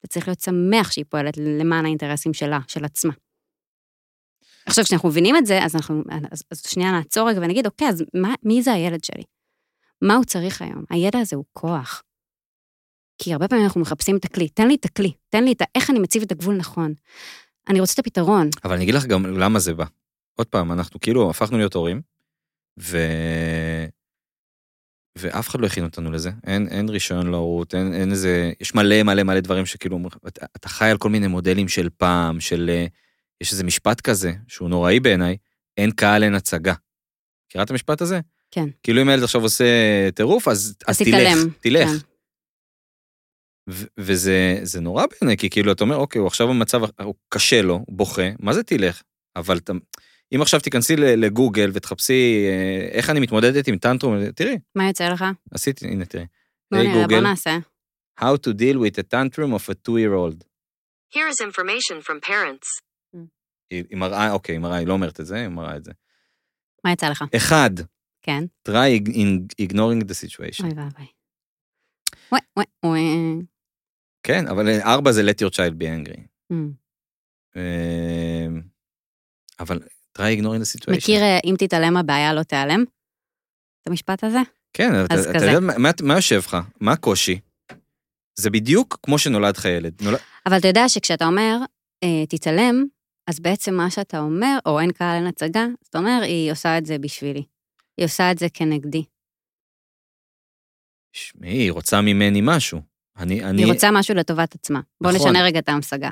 [0.00, 3.12] אתה צריך להיות שמח שהיא פועלת למען האינטרסים שלה, של עצמה.
[4.66, 8.04] עכשיו, כשאנחנו מבינים את זה, אז אנחנו, אז, אז שנייה נעצור רגע ונגיד, אוקיי, אז
[8.14, 9.22] מה, מי זה הילד שלי?
[10.02, 10.84] מה הוא צריך היום?
[10.90, 12.02] הידע הזה הוא כוח.
[13.22, 15.64] כי הרבה פעמים אנחנו מחפשים את הכלי, תן לי את הכלי, תן לי את ה...
[15.74, 16.94] איך אני מציב את הגבול נכון.
[17.68, 18.50] אני רוצה את הפתרון.
[18.64, 19.84] אבל אני אגיד לך גם למה זה בא.
[20.34, 22.00] עוד פעם, אנחנו כאילו הפכנו להיות הורים,
[22.80, 22.98] ו...
[25.18, 26.30] ואף אחד לא הכין אותנו לזה.
[26.46, 28.52] אין, אין רישיון להורות, אין, אין איזה...
[28.60, 29.98] יש מלא מלא מלא דברים שכאילו...
[30.28, 32.70] אתה, אתה חי על כל מיני מודלים של פעם, של...
[32.72, 32.86] אה,
[33.40, 35.36] יש איזה משפט כזה, שהוא נוראי בעיניי,
[35.76, 36.74] אין קהל, אין הצגה.
[37.48, 38.20] מכירה את המשפט הזה?
[38.50, 38.68] כן.
[38.82, 39.64] כאילו אם הילד עכשיו עושה
[40.14, 41.88] טירוף, אז, אז תלך, תלך.
[41.88, 42.11] כן.
[43.70, 47.62] ו- וזה זה נורא בעיניי, כי כאילו, אתה אומר, אוקיי, הוא עכשיו במצב, הוא קשה
[47.62, 49.02] לו, הוא בוכה, מה זה תלך?
[49.36, 49.72] אבל אתה,
[50.34, 55.08] אם עכשיו תיכנסי ל- לגוגל ותחפשי אה, איך אני מתמודדת עם טנטרום, תראי, מה יוצא
[55.08, 55.24] לך?
[55.50, 56.24] עשיתי, הנה, תראי.
[56.72, 57.58] בוא נראה, בוא גוגל, נעשה.
[58.20, 60.44] How to deal with a tantrum of a two-year-old.
[61.14, 62.68] Here is information from parents.
[63.70, 65.92] היא היא מראה, אוקיי, היא מראה, היא לא אומרת את זה, היא מראה את זה.
[66.84, 67.24] מה יצא לך?
[67.36, 67.70] אחד,
[68.22, 68.44] כן.
[68.68, 70.64] try in ignoring the situation.
[70.64, 71.06] אוי ואבוי.
[74.22, 76.20] כן, אבל אה, ארבע זה let your child be angry.
[76.52, 76.72] אמ.
[77.56, 78.46] אה,
[79.60, 79.80] אבל
[80.18, 80.96] try ignoring the situation.
[80.96, 82.84] מכיר אה, אם תתעלם הבעיה לא תיעלם?
[83.82, 84.38] את המשפט הזה?
[84.72, 85.14] כן, אתה.
[85.14, 85.60] יודע
[86.02, 86.56] מה, יושב לך?
[86.80, 87.40] מה הקושי?
[88.38, 90.02] זה בדיוק כמו שנולד לך ילד.
[90.46, 91.56] אבל אתה יודע שכשאתה אומר,
[92.28, 92.84] תתעלם,
[93.30, 96.86] אז בעצם מה שאתה אומר, או אין קהל אין הצגה, זאת אומרת, היא עושה את
[96.86, 97.44] זה בשבילי.
[97.98, 99.04] היא עושה את זה כנגדי.
[101.12, 102.80] שמעי, היא רוצה ממני משהו.
[103.16, 104.80] אני, אני, היא רוצה משהו לטובת עצמה.
[105.00, 105.28] בוא נכון.
[105.28, 106.10] נשנה רגע את ההמשגה.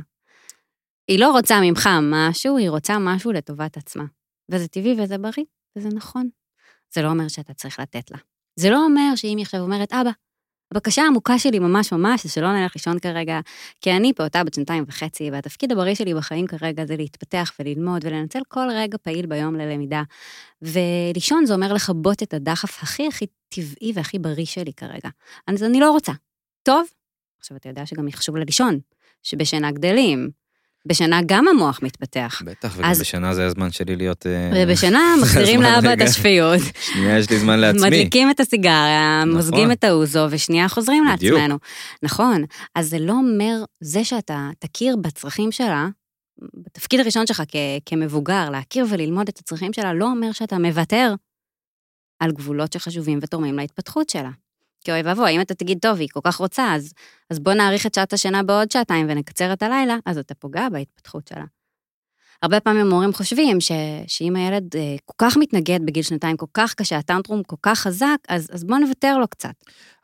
[1.08, 4.04] היא לא רוצה ממך משהו, היא רוצה משהו לטובת עצמה.
[4.50, 5.44] וזה טבעי וזה בריא,
[5.76, 6.28] וזה נכון.
[6.94, 8.18] זה לא אומר שאתה צריך לתת לה.
[8.56, 10.10] זה לא אומר שאם היא עכשיו אומרת, אבא,
[10.72, 13.40] הבקשה העמוקה שלי ממש ממש, זה שלא נלך לישון כרגע,
[13.80, 18.40] כי אני פעוטה בת שנתיים וחצי, והתפקיד הבריא שלי בחיים כרגע זה להתפתח וללמוד ולנצל
[18.48, 20.02] כל רגע פעיל ביום ללמידה.
[20.62, 25.09] ולישון זה אומר לכבות את הדחף הכי הכי טבעי והכי בריא שלי כרגע.
[25.46, 26.12] אז אני לא רוצה.
[26.62, 26.87] טוב,
[27.38, 28.78] עכשיו אתה יודע שגם חשוב לה לישון,
[29.22, 30.30] שבשינה גדלים,
[30.86, 32.42] בשינה גם המוח מתפתח.
[32.44, 34.26] בטח, וגם אז- בשנה זה הזמן שלי להיות...
[34.26, 36.00] אה, ובשינה זה מחזירים לאבא את.
[36.00, 36.60] השפיות.
[36.80, 37.80] שנייה, יש לי זמן לעצמי.
[37.86, 39.36] מדליקים את הסיגריה, נכון.
[39.36, 41.38] מוזגים את האוזו, ושנייה חוזרים בדיוק.
[41.38, 41.58] לעצמנו.
[42.02, 45.88] נכון, אז זה לא אומר, זה שאתה תכיר בצרכים שלה,
[46.54, 51.14] בתפקיד הראשון שלך כ- כמבוגר, להכיר וללמוד את הצרכים שלה, לא אומר שאתה מוותר
[52.22, 54.30] על גבולות שחשובים ותורמים להתפתחות שלה.
[54.84, 56.92] כי אוי ואבוי, אם אתה תגיד, טוב, היא כל כך רוצה, אז,
[57.30, 61.28] אז בוא נאריך את שעת השינה בעוד שעתיים ונקצר את הלילה, אז אתה פוגע בהתפתחות
[61.28, 61.44] שלה.
[62.42, 63.72] הרבה פעמים הורים חושבים ש,
[64.06, 68.16] שאם הילד אה, כל כך מתנגד בגיל שנתיים, כל כך קשה, הטנטרום כל כך חזק,
[68.28, 69.54] אז, אז בוא נוותר לו קצת.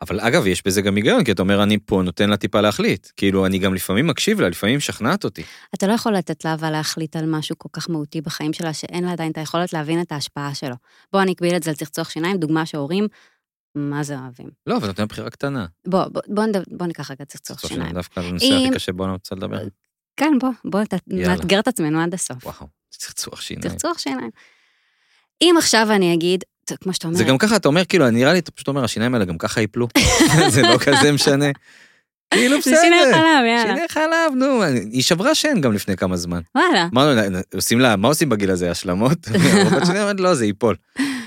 [0.00, 3.08] אבל אגב, יש בזה גם היגיון, כי אתה אומר, אני פה נותן לה טיפה להחליט.
[3.16, 5.42] כאילו, אני גם לפעמים מקשיב לה, לפעמים משכנעת אותי.
[5.74, 9.04] אתה לא יכול לתת לה אבל להחליט על משהו כל כך מהותי בחיים שלה, שאין
[9.04, 10.74] לה עדיין את היכולת להבין את ההשפעה שלו.
[11.12, 13.08] בוא אני אקביל את זה על צחצוח שיניים, דוגמה שהורים,
[13.76, 14.46] מה זה אוהבים.
[14.66, 15.66] לא, אבל נותן בחירה קטנה.
[15.86, 17.92] בוא, בוא, בוא, נדבר, בוא ניקח רגע צחצוח שיניים.
[17.94, 19.58] דווקא על הנושא אם- הכי קשה בו אני רוצה לדבר.
[20.16, 20.80] כן, בוא, בוא.
[21.06, 22.46] נאתגר את עצמנו עד הסוף.
[22.46, 23.68] וואו, צחצוח שיניים.
[23.68, 24.30] צחצוח שיניים.
[25.42, 26.44] אם עכשיו אני אגיד,
[26.80, 29.14] כמו שאתה אומר, זה גם ככה, אתה אומר, כאילו, נראה לי, אתה פשוט אומר, השיניים
[29.14, 29.88] האלה גם ככה ייפלו.
[30.54, 31.46] זה לא כזה משנה.
[32.34, 32.80] כאילו, זה בסדר.
[32.82, 33.74] שיני חלב, יאללה.
[33.76, 34.62] שיני חלב, נו,
[34.92, 36.40] היא שברה שן גם לפני כמה זמן.
[36.54, 36.88] וואלה.
[36.94, 39.18] אמרנו, לה, עושים לה, מה עושים בגיל הזה, השלמות?
[39.88, 40.76] אומרת, לא, זה ייפול.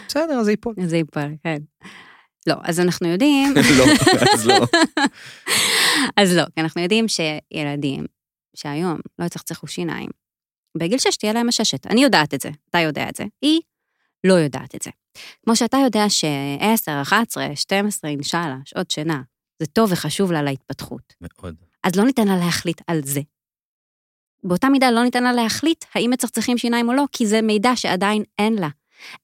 [0.07, 0.73] בסדר, זה ייפול.
[0.85, 1.57] זה ייפול, כן.
[2.49, 3.85] לא, אז אנחנו יודעים, לא,
[4.33, 4.55] אז לא.
[6.21, 8.05] אז לא, כי אנחנו יודעים שילדים
[8.55, 10.09] שהיום לא יצחצחו שיניים,
[10.77, 11.88] בגיל שש תהיה להם עששת.
[11.88, 13.62] אני יודעת את זה, אתה יודע את זה, היא
[14.23, 14.91] לא יודעת את זה.
[15.45, 19.21] כמו שאתה יודע ש-10, 11, 12, אינשאללה, שעות שינה,
[19.59, 21.13] זה טוב וחשוב לה להתפתחות.
[21.21, 21.55] מאוד.
[21.83, 23.21] אז לא ניתן לה להחליט על זה.
[24.43, 28.23] באותה מידה לא ניתן לה להחליט האם מצחצחים שיניים או לא, כי זה מידע שעדיין
[28.39, 28.69] אין לה.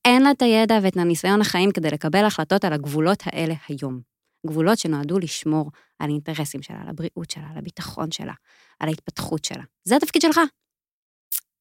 [0.05, 4.01] אין לה את הידע ואת הניסיון החיים כדי לקבל החלטות על הגבולות האלה היום.
[4.47, 8.33] גבולות שנועדו לשמור על האינטרסים שלה, על הבריאות שלה, על הביטחון שלה,
[8.79, 9.63] על ההתפתחות שלה.
[9.83, 10.39] זה התפקיד שלך.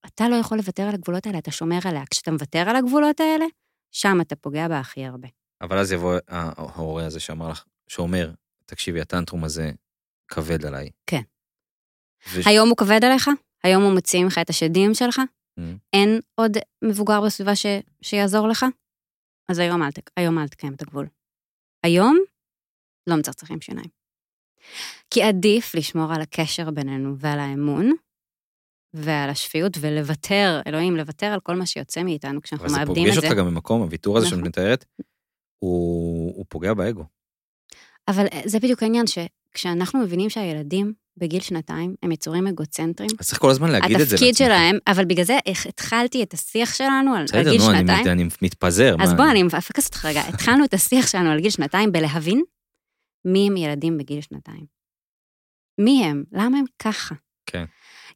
[0.06, 2.02] אתה לא יכול לוותר על הגבולות האלה, אתה שומר עליה.
[2.10, 3.44] כשאתה מוותר על הגבולות האלה,
[3.90, 5.28] שם אתה פוגע בה הכי הרבה.
[5.60, 8.32] אבל אז יבוא ההורה הזה שאמר לך, שאומר,
[8.66, 9.72] תקשיבי, הטנטרום הזה
[10.28, 10.90] כבד עליי.
[11.06, 11.22] כן.
[12.34, 13.30] וש- היום הוא כבד עליך?
[13.62, 15.20] היום הוא מוציא ממך את השדים שלך?
[15.60, 15.62] Mm.
[15.92, 16.52] אין עוד
[16.84, 17.66] מבוגר בסביבה ש...
[18.02, 18.66] שיעזור לך?
[19.48, 19.88] אז היום אל.
[20.16, 21.08] היום אל תקיים את הגבול.
[21.82, 22.18] היום
[23.06, 23.88] לא מצחצחים שיניים.
[25.10, 27.92] כי עדיף לשמור על הקשר בינינו ועל האמון
[28.94, 33.16] ועל השפיות ולוותר, אלוהים, לוותר על כל מה שיוצא מאיתנו כשאנחנו אבל זה מאבדים פוגש
[33.16, 33.28] את זה.
[33.28, 34.48] אותך גם במקום, הוויתור הזה שאת נכון.
[34.48, 34.84] מתארת,
[35.58, 37.04] הוא הוא פוגע באגו.
[38.08, 43.38] אבל אה, זה בדיוק העניין, שכשאנחנו מבינים שהילדים בגיל שנתיים הם יצורים אגוצנטרים, אז צריך
[43.40, 44.34] כל הזמן להגיד את זה התפקיד.
[44.36, 48.00] שלהם, אבל בגלל זה התחלתי את השיח שלנו על, על בסדר, גיל נו, אני שנתיים.
[48.00, 48.96] מת- אני מתפזר.
[49.00, 50.20] אז בוא, אני מפקסת אותך רגע.
[50.28, 52.42] התחלנו את השיח שלנו על גיל שנתיים בלהבין
[53.24, 54.64] מי הם ילדים בגיל שנתיים.
[55.80, 56.24] מי הם?
[56.32, 57.14] למה הם ככה?
[57.46, 57.64] כן.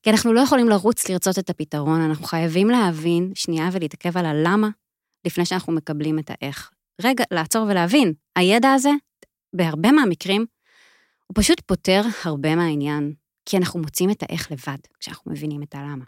[0.02, 4.68] כי אנחנו לא יכולים לרוץ לרצות את הפתרון, אנחנו חייבים להבין שנייה ולהתעכב על הלמה
[5.26, 6.70] לפני שאנחנו מקבלים את האיך.
[7.02, 8.12] רגע, לעצור ולהבין.
[8.37, 8.90] הידע הזה,
[9.56, 10.46] בהרבה מהמקרים,
[11.28, 13.14] הוא פשוט פותר הרבה מהעניין,
[13.48, 16.04] כי אנחנו מוצאים את האיך לבד, כשאנחנו מבינים את הלמה.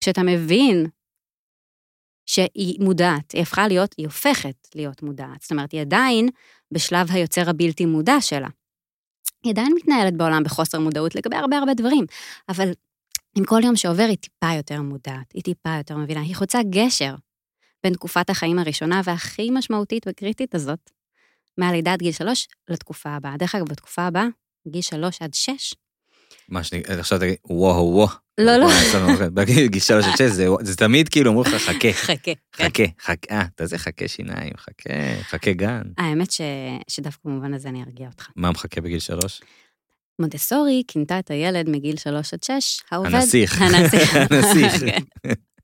[0.00, 0.86] כשאתה מבין
[2.26, 5.42] שהיא מודעת, היא הפכה להיות, היא הופכת להיות מודעת.
[5.42, 6.28] זאת אומרת, היא עדיין
[6.72, 8.48] בשלב היוצר הבלתי מודע שלה.
[9.42, 12.04] היא עדיין מתנהלת בעולם בחוסר מודעות לגבי הרבה הרבה דברים,
[12.48, 12.70] אבל
[13.38, 17.14] עם כל יום שעובר היא טיפה יותר מודעת, היא טיפה יותר מבינה, היא חוצה גשר
[17.82, 20.90] בין תקופת החיים הראשונה והכי משמעותית וקריטית הזאת,
[21.58, 23.36] מהלידה עד גיל שלוש לתקופה הבאה.
[23.36, 24.26] דרך אגב, בתקופה הבאה,
[24.68, 25.74] גיל שלוש עד שש,
[26.48, 28.08] מה שאני, עכשיו תגיד, וואו, וואו.
[28.40, 28.66] לא, לא,
[29.34, 30.22] בגיל גיל שלוש עד שש,
[30.62, 32.14] זה- תמיד כאילו אומרים לך, חכה, חכה.
[32.52, 32.64] כן.
[32.68, 34.90] חכה, חכה, אה, אתה זה חכה שיניים, חכה,
[35.22, 35.82] חכה גן.
[35.98, 36.28] האמת.
[36.88, 38.28] שדווקא במובן הזה אני ארגיע אותך.
[38.36, 39.40] מה מחכה בגיל שלוש?
[40.18, 43.14] מונטסורי כינתה את הילד מגיל שלוש עד שש, העובד...
[43.14, 43.60] הנסיך.
[43.62, 44.14] הנסיך.
[44.30, 44.82] הנסיך.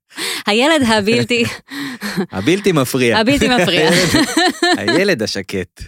[0.46, 1.44] הילד הבלתי,
[2.32, 3.18] הבלתי מפריע.
[3.18, 3.90] הבלתי מפריע.
[4.78, 5.82] הילד השקט.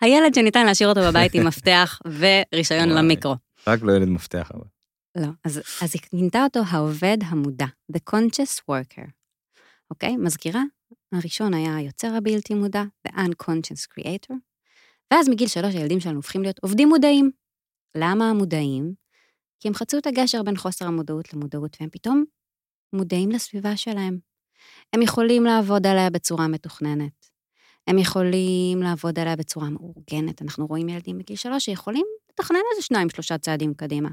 [0.00, 2.88] הילד שניתן להשאיר אותו בבית עם מפתח ורישיון.
[2.88, 3.34] למיקרו.
[3.66, 4.64] רק לא ילד מפתח אבל.
[5.16, 9.10] לא, אז, אז היא כינתה אותו העובד המודע, The Conscious Worker.
[9.90, 10.16] אוקיי?
[10.16, 10.62] מזכירה?
[11.14, 14.34] הראשון היה היוצר הבלתי מודע, The Unconscious Creator,
[15.12, 17.30] ואז מגיל שלוש הילדים שלנו הופכים להיות עובדים מודעים.
[17.96, 18.94] למה מודעים?
[19.60, 22.24] כי הם חצו את הגשר בין חוסר המודעות למודעות, והם פתאום
[22.92, 24.18] מודעים לסביבה שלהם.
[24.92, 27.30] הם יכולים לעבוד עליה בצורה מתוכננת.
[27.86, 30.42] הם יכולים לעבוד עליה בצורה מאורגנת.
[30.42, 34.08] אנחנו רואים ילדים בגיל שלוש שיכולים לתכנן איזה שניים, שלושה צעדים קדימה.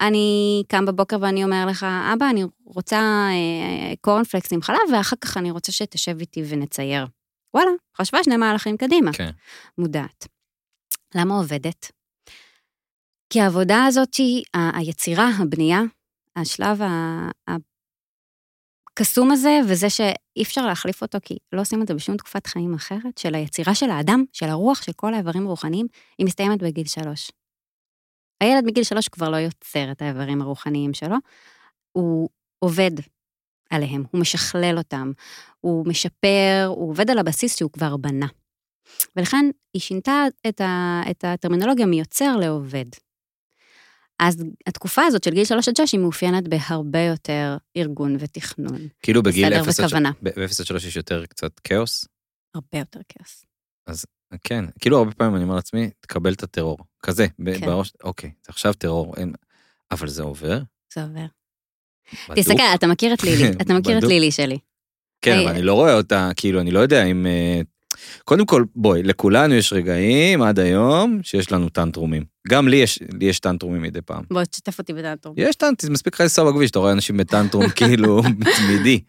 [0.00, 2.98] אני קם בבוקר ואני אומר לך, אבא, אני רוצה
[3.30, 7.06] אה, קורנפלקס עם חלב, ואחר כך אני רוצה שתשב איתי ונצייר.
[7.54, 9.12] וואלה, חשבה שני מהלכים קדימה.
[9.12, 9.30] כן.
[9.78, 10.26] מודעת.
[11.14, 11.92] למה עובדת?
[13.30, 15.80] כי העבודה הזאת היא, היצירה, הבנייה,
[16.36, 16.80] השלב
[18.96, 22.74] הקסום הזה, וזה שאי אפשר להחליף אותו, כי לא עושים את זה בשום תקופת חיים
[22.74, 25.86] אחרת, של היצירה של האדם, של הרוח, של כל האיברים הרוחניים,
[26.18, 27.30] היא מסתיימת בגיל שלוש.
[28.40, 31.16] הילד מגיל שלוש כבר לא יוצר את האיברים הרוחניים שלו,
[31.92, 32.28] הוא
[32.58, 32.90] עובד
[33.70, 35.12] עליהם, הוא משכלל אותם,
[35.60, 38.26] הוא משפר, הוא עובד על הבסיס שהוא כבר בנה.
[39.16, 42.86] ולכן היא שינתה את, ה, את הטרמינולוגיה מיוצר לעובד.
[44.18, 48.88] אז התקופה הזאת של גיל שלוש עד שש היא מאופיינת בהרבה יותר ארגון ותכנון.
[49.02, 50.10] כאילו בגיל בסדר 0 עד וכוונה.
[50.44, 52.08] 0 עד 3 יש יותר קצת כאוס.
[52.54, 53.44] הרבה יותר כאוס.
[54.44, 56.78] כן, כאילו הרבה פעמים אני אומר לעצמי, תקבל את הטרור.
[57.02, 57.66] כזה, כן.
[57.66, 59.32] בראש, אוקיי, זה עכשיו טרור, אין...
[59.90, 60.62] אבל זה עובר.
[60.94, 61.26] זה עובר.
[62.28, 62.38] בדוק.
[62.38, 64.02] תסתכל, אתה מכיר את לילי, אתה מכיר את.
[64.02, 64.58] לילי שלי.
[65.22, 67.26] כן, היי, אבל אני לא רואה אותה, כאילו, אני לא יודע אם...
[68.24, 72.24] קודם כל, בואי, לכולנו יש רגעים עד היום שיש לנו טנטרומים.
[72.48, 74.24] גם לי יש, לי יש טנטרומים מדי פעם.
[74.30, 75.34] בוא, תשתף אותי בדעתו.
[75.36, 78.22] יש טנטרומים, מספיק לך לנסוע בכביש, אתה רואה אנשים בטנטרום כאילו
[78.56, 79.00] תמידי.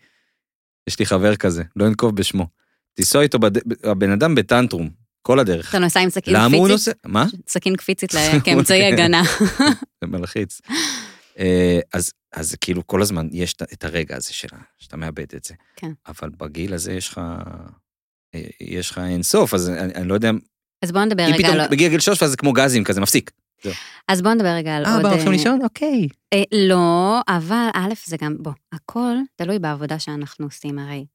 [0.89, 2.47] יש לי חבר כזה, לא אנקוב בשמו.
[2.93, 3.51] תיסוע איתו, בד...
[3.83, 4.89] הבן אדם בטנטרום,
[5.21, 5.69] כל הדרך.
[5.69, 6.71] אתה נוסע עם סכין למה הוא קפיצית?
[6.71, 6.91] נוסע?
[7.05, 7.25] מה?
[7.47, 8.11] סכין קפיצית
[8.45, 9.23] כאמצעי הגנה.
[10.01, 10.61] זה מלחיץ.
[11.39, 15.53] אה, אז, אז כאילו כל הזמן יש את- הרגע הזה שלה, שאתה מאבד את זה.
[15.75, 15.91] כן.
[16.07, 17.21] אבל בגיל הזה יש לך,
[18.61, 20.31] יש לך אין סוף, אז אני, אני לא יודע,
[20.81, 21.67] אז בואו נדבר אם רגע פתאום על...
[21.67, 23.31] בגיל גיל שלוש ואז זה כמו גזים כזה מפסיק.
[24.07, 25.03] אז בואו נדבר רגע על אה, עוד...
[25.03, 25.59] בא הולכים אה, לישון?
[25.63, 26.07] אוקיי.
[26.33, 31.05] אה, לא, אבל א', זה גם, בוא, הכל תלוי בעבודה שאנחנו עושים, הרי.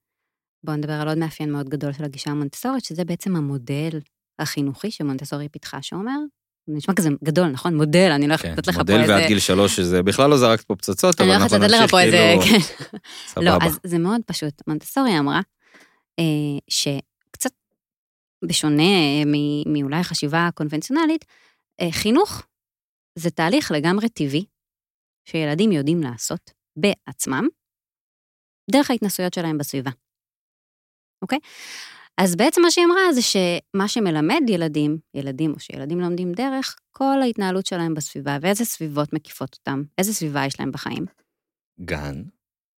[0.65, 4.01] בואו נדבר על עוד מאפיין מאוד גדול של הגישה המונטסורית, שזה בעצם המודל
[4.39, 6.19] החינוכי שמונטסורי פיתחה, שאומר,
[6.67, 7.77] זה נשמע כזה גדול, נכון?
[7.77, 9.13] מודל, אני לא כן, הולכת לתת לך פה מודל איזה...
[9.13, 11.75] ועד גיל שלוש, שזה בכלל לא זרקת פה פצצות, אבל אני לא אנחנו הולכת לתת
[11.75, 12.35] לך נמשיך פה איזה...
[12.43, 12.99] כאילו, כן.
[13.27, 13.45] סבבה.
[13.45, 14.63] לא, אז זה מאוד פשוט.
[14.67, 15.41] מונטסורי אמרה
[16.19, 16.25] אה,
[18.45, 19.23] בשונה אה,
[19.67, 21.25] מאולי חשיבה קונבנציונלית,
[21.81, 22.47] אה, חינוך
[23.19, 24.45] זה תהליך לגמרי טבעי,
[25.25, 27.49] שילדים יודעים לעשות בעצמם,
[28.71, 29.91] דרך ההתנסויות שלהם בסביבה.
[31.23, 31.39] אוקיי?
[32.21, 37.23] אז בעצם מה שהיא אמרה זה שמה שמלמד ילדים, ילדים או שילדים לומדים דרך, כל
[37.23, 41.05] ההתנהלות שלהם בסביבה, ואיזה סביבות מקיפות אותם, איזה סביבה יש להם בחיים.
[41.81, 42.23] גן,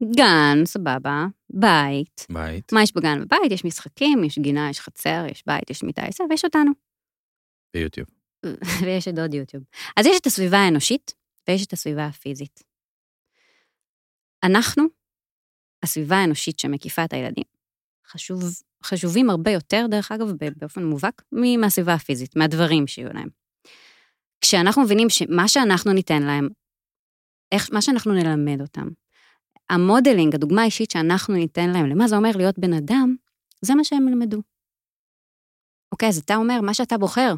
[0.03, 2.27] גן, סבבה, בית.
[2.29, 3.51] בית, מה יש בגן ובבית?
[3.51, 6.71] יש משחקים, יש גינה, יש חצר, יש בית, יש מיטה, יש זה, ויש אותנו.
[7.73, 8.07] ביוטיוב.
[8.85, 9.63] ויש את עוד יוטיוב.
[9.97, 11.13] אז יש את הסביבה האנושית,
[11.49, 12.63] ויש את הסביבה הפיזית.
[14.43, 14.83] אנחנו,
[15.83, 17.43] הסביבה האנושית שמקיפה את הילדים,
[18.07, 18.43] חשוב,
[18.83, 23.29] חשובים הרבה יותר, דרך אגב, באופן מובהק, מהסביבה הפיזית, מהדברים שיהיו להם.
[24.41, 26.49] כשאנחנו מבינים שמה שאנחנו ניתן להם,
[27.51, 28.87] איך, מה שאנחנו נלמד אותם,
[29.71, 33.15] המודלינג, הדוגמה האישית שאנחנו ניתן להם, למה זה אומר להיות בן אדם,
[33.61, 34.41] זה מה שהם ילמדו.
[35.91, 37.33] אוקיי, אז אתה אומר, מה שאתה בוחר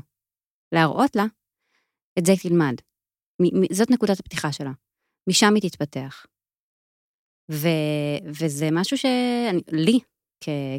[0.72, 1.26] להראות לה,
[2.20, 2.76] את זה תלמד.
[3.72, 4.72] זאת נקודת הפתיחה שלה.
[5.30, 6.26] משם היא תתפתח.
[7.52, 7.68] ו,
[8.40, 10.00] וזה משהו שלי,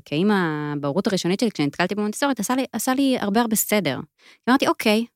[0.04, 0.34] כאימא,
[0.80, 4.00] בהורות הראשונית שלי, כשנתקלתי במונטסורית, עשה לי, עשה לי הרבה הרבה סדר.
[4.48, 5.06] אמרתי, אוקיי,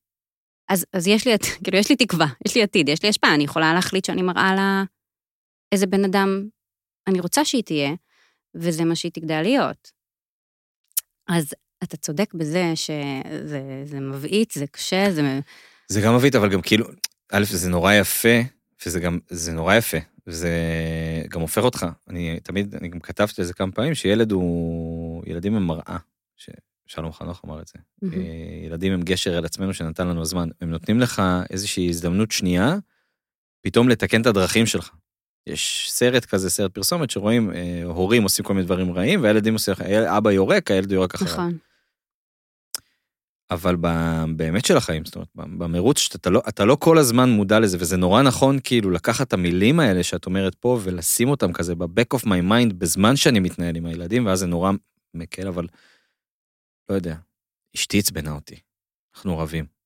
[0.68, 1.33] אז, אז יש לי,
[1.64, 4.55] כאילו, יש לי תקווה, יש לי עתיד, יש לי השפעה, אני יכולה להחליט שאני מראה
[4.55, 4.85] לה
[5.72, 6.48] איזה בן אדם
[7.07, 7.90] אני רוצה שהיא תהיה,
[8.54, 9.92] וזה מה שהיא תגדל להיות.
[11.28, 15.40] אז אתה צודק בזה שזה זה מבעית, זה קשה, זה...
[15.88, 16.87] זה גם מבית, אבל גם כאילו,
[17.33, 18.38] א', זה נורא יפה,
[18.87, 20.50] וזה גם, זה נורא יפה, וזה
[21.28, 21.87] גם הופך אותך.
[22.09, 25.96] אני תמיד, אני גם כתבתי על זה כמה פעמים, שילד הוא, ילדים הם מראה,
[26.37, 27.78] ששלום חנוך אמר את זה.
[28.12, 30.48] אה, ילדים הם גשר אל עצמנו שנתן לנו הזמן.
[30.60, 32.77] הם נותנים לך איזושהי הזדמנות שנייה,
[33.60, 34.90] פתאום לתקן את הדרכים שלך.
[35.49, 39.75] יש סרט כזה, סרט פרסומת, שרואים אה, הורים עושים כל מיני דברים רעים, והילדים עושים,
[40.17, 41.33] אבא יורק, הילד יורק אחריו.
[41.33, 41.59] נכון.
[43.51, 43.77] אבל
[44.37, 47.96] באמת של החיים, זאת אומרת, במרוץ שאתה לא, אתה לא כל הזמן מודע לזה, וזה
[47.96, 52.25] נורא נכון כאילו לקחת את המילים האלה שאת אומרת פה ולשים אותם כזה ב-back of
[52.25, 54.73] my mind בזמן שאני מתנהל עם הילדים, ואז זה נורא
[55.15, 55.67] מקל, אבל
[56.88, 57.17] לא יודע,
[57.77, 58.57] אשתי עצבנה אותי,
[59.17, 59.77] אנחנו רבים.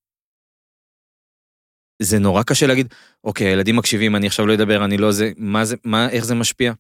[2.03, 2.95] זה נורא קשה להגיד,
[3.25, 6.35] אוקיי, הילדים מקשיבים, אני עכשיו לא אדבר, אני לא זה, מה זה, מה, איך זה
[6.35, 6.73] משפיע?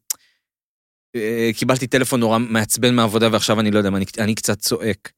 [1.16, 5.12] אה, קיבלתי טלפון נורא מעצבן מהעבודה ועכשיו אני לא יודע, אני, אני קצת צועק.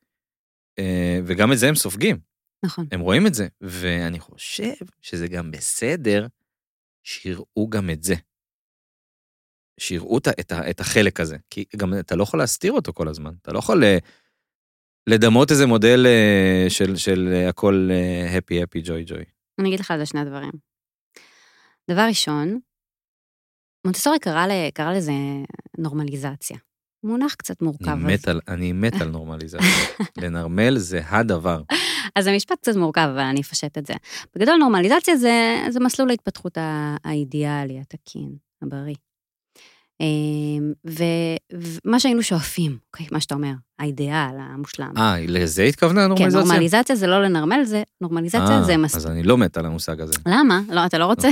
[0.79, 2.19] אה, וגם את זה הם סופגים,
[2.65, 2.87] נכון.
[2.93, 6.27] הם רואים את זה, ואני חושב שזה גם בסדר
[7.03, 8.15] שיראו גם את זה.
[9.81, 10.29] שיראו את,
[10.71, 13.85] את, החלק הזה, כי גם אתה לא יכול להסתיר אותו כל הזמן, אתה לא יכול
[13.85, 13.99] אה,
[15.07, 16.07] לדמות איזה מודל
[16.69, 17.91] של, של הכל
[18.37, 19.25] הפי, הפי, ג'וי, ג'וי.
[19.61, 20.53] אני אגיד לך על זה שני דברים.
[21.91, 22.59] דבר ראשון,
[23.85, 25.13] מונטסורי קרא, ל- קרא לזה
[25.79, 26.57] נורמליזציה.
[27.05, 27.89] מונח קצת מורכב.
[27.89, 29.67] אני אז- מת על, אני מת על נורמליזציה.
[30.23, 31.63] לנרמל זה הדבר.
[32.15, 33.95] אז המשפט קצת מורכב, אבל אני אפשט את זה.
[34.37, 36.59] בגדול, נורמליזציה זה, זה מסלול ההתפתחות
[37.05, 38.95] האידיאלי, התקין, הבריא.
[40.01, 40.73] אמ,
[41.85, 44.93] ומה שהיינו שואפים, אוקיי, מה שאתה אומר, האידיאל, המושלם.
[44.97, 46.41] אה, לזה התכוונה כן, הנורמליזציה?
[46.43, 49.13] נורמליזציה זה לא לנרמל, זה נורמליזציה אה, זה אז מסלול.
[49.13, 50.13] אני לא מת על המושג הזה.
[50.29, 50.61] למה?
[50.69, 51.29] לא, אתה לא רוצה?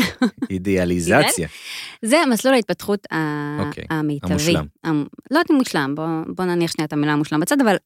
[0.50, 1.48] אידיאליזציה.
[2.04, 4.30] זה מסלול ההתפתחות ה- אוקיי, המיטבי.
[4.32, 4.66] המושלם.
[4.84, 6.04] המ- לא יודעת אם מושלם, בוא,
[6.36, 7.76] בוא נניח שנייה את המילה מושלם בצד, אבל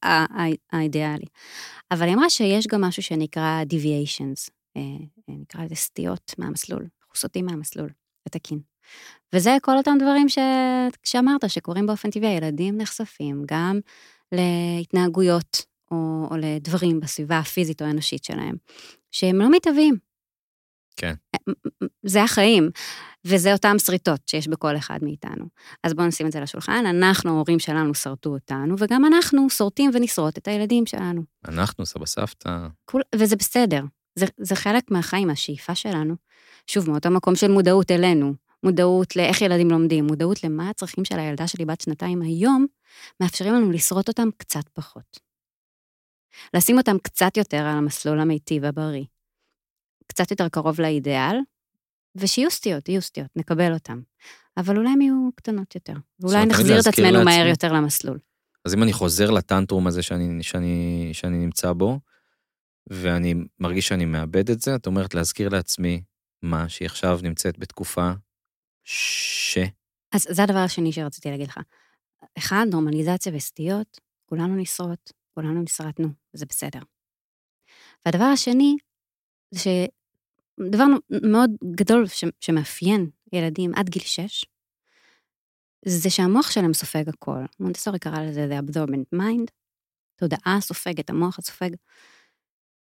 [0.72, 1.24] האידיאלי.
[1.90, 4.82] אבל היא אמרה שיש גם משהו שנקרא deviations, אה,
[5.28, 7.88] אה, נקרא לזה סטיות מהמסלול, אנחנו סוטים מהמסלול,
[8.26, 8.58] התקין.
[9.32, 10.38] וזה כל אותם דברים ש...
[11.04, 13.80] שאמרת, שקורים באופן טבעי, הילדים נחשפים גם
[14.32, 18.54] להתנהגויות או, או לדברים בסביבה הפיזית או האנושית שלהם,
[19.10, 19.96] שהם לא מתהווים.
[20.96, 21.14] כן.
[22.02, 22.70] זה החיים,
[23.24, 25.44] וזה אותם שריטות שיש בכל אחד מאיתנו.
[25.84, 30.38] אז בואו נשים את זה לשולחן, אנחנו, ההורים שלנו, שרטו אותנו, וגם אנחנו שורטים ונשרוט
[30.38, 31.22] את הילדים שלנו.
[31.48, 32.66] אנחנו, סבא סבתא.
[32.84, 33.84] כול, וזה בסדר,
[34.14, 36.14] זה, זה חלק מהחיים, השאיפה שלנו.
[36.66, 41.46] שוב, מאותו מקום של מודעות אלינו, מודעות לאיך ילדים לומדים, מודעות למה הצרכים של הילדה
[41.46, 42.66] שלי בת שנתיים היום,
[43.20, 45.20] מאפשרים לנו לשרוט אותם קצת פחות.
[46.54, 49.04] לשים אותם קצת יותר על המסלול המיטיב הבריא,
[50.06, 51.36] קצת יותר קרוב לאידיאל,
[52.16, 54.00] ושיהיו סטיות, יהיו סטיות, נקבל אותם.
[54.56, 57.50] אבל אולי הם יהיו קטנות יותר, ואולי נחזיר את עצמנו מהר לעצמי.
[57.50, 58.18] יותר למסלול.
[58.64, 62.00] אז אם אני חוזר לטנטרום הזה שאני, שאני, שאני נמצא בו,
[62.90, 66.02] ואני מרגיש שאני מאבד את זה, את אומרת להזכיר לעצמי
[66.42, 68.12] מה, שהיא עכשיו נמצאת בתקופה
[68.86, 69.58] ש...
[70.12, 71.60] אז זה הדבר השני שרציתי להגיד לך.
[72.38, 76.78] אחד, נורמליזציה וסטיות, כולנו נשרוט, כולנו נשרטנו, וזה בסדר.
[78.06, 78.76] והדבר השני,
[79.50, 82.24] זה שדבר מאוד גדול ש...
[82.40, 84.44] שמאפיין ילדים עד גיל 6,
[85.84, 87.44] זה שהמוח שלהם סופג הכל.
[87.60, 89.50] מונטסורי קרא לזה The Absorbent Mind,
[90.16, 91.70] תודעה סופגת, המוח הסופג.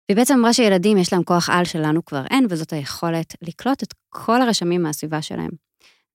[0.10, 3.94] והיא בעצם אמרה שילדים יש להם כוח על שלנו כבר אין, וזאת היכולת לקלוט את
[4.10, 5.65] כל הרשמים מהסביבה שלהם.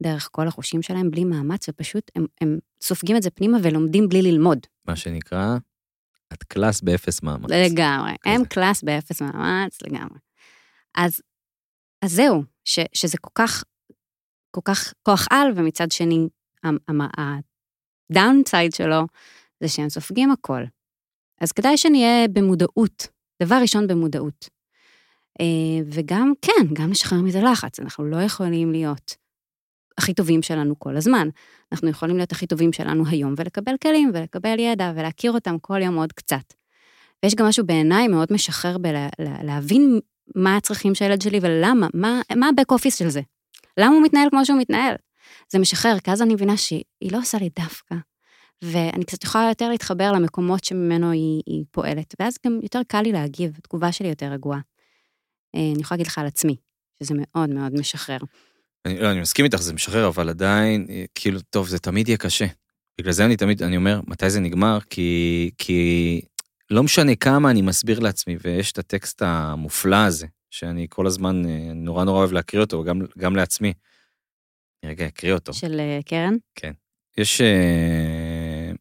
[0.02, 4.22] דרך כל החושים שלהם בלי מאמץ, ופשוט הם, הם סופגים את זה פנימה ולומדים בלי
[4.22, 4.58] ללמוד.
[4.84, 5.56] מה שנקרא,
[6.32, 7.50] את קלאס באפס מאמץ.
[7.50, 8.10] לגמרי.
[8.20, 8.34] כזה.
[8.34, 10.18] הם קלאס באפס מאמץ, לגמרי.
[10.96, 11.20] אז,
[12.02, 13.64] אז זהו, ש, שזה כל כך,
[14.50, 16.28] כל כך כוח על, ומצד שני,
[18.10, 19.06] ה downside שלו
[19.60, 20.62] זה שהם סופגים הכל.
[21.40, 23.06] אז כדאי שנהיה במודעות,
[23.42, 24.48] דבר ראשון במודעות.
[25.40, 29.16] אה, וגם, כן, גם לשחרר מזה לחץ, אנחנו לא יכולים להיות
[29.98, 31.28] הכי טובים שלנו כל הזמן.
[31.72, 35.96] אנחנו יכולים להיות הכי טובים שלנו היום ולקבל כלים ולקבל ידע ולהכיר אותם כל יום
[35.96, 36.54] עוד קצת.
[37.22, 40.00] ויש גם משהו בעיניי מאוד משחרר בלהבין
[40.34, 43.20] מה הצרכים של הילד שלי ולמה, מה, מה ה-back office של זה.
[43.76, 44.94] למה הוא מתנהל כמו שהוא מתנהל.
[45.52, 47.94] זה משחרר, כי אז אני מבינה שהיא לא עושה לי דווקא.
[48.62, 53.12] ואני קצת יכולה יותר להתחבר למקומות שממנו היא, היא פועלת, ואז גם יותר קל לי
[53.12, 54.60] להגיב, התגובה שלי יותר רגועה.
[55.54, 56.56] אה, אני יכולה להגיד לך על עצמי,
[57.02, 58.18] שזה מאוד מאוד משחרר.
[58.84, 62.18] אני, לא, אני מסכים איתך, זה משחרר, אבל עדיין, אה, כאילו, טוב, זה תמיד יהיה
[62.18, 62.46] קשה.
[63.00, 64.78] בגלל זה אני תמיד, אני אומר, מתי זה נגמר?
[64.90, 66.20] כי, כי
[66.70, 71.72] לא משנה כמה אני מסביר לעצמי, ויש את הטקסט המופלא הזה, שאני כל הזמן אה,
[71.74, 73.72] נורא נורא אוהב להקריא אותו, גם, גם לעצמי.
[74.82, 75.54] אני רגע אקריא אותו.
[75.54, 76.36] של אה, קרן?
[77.18, 78.72] יש אה,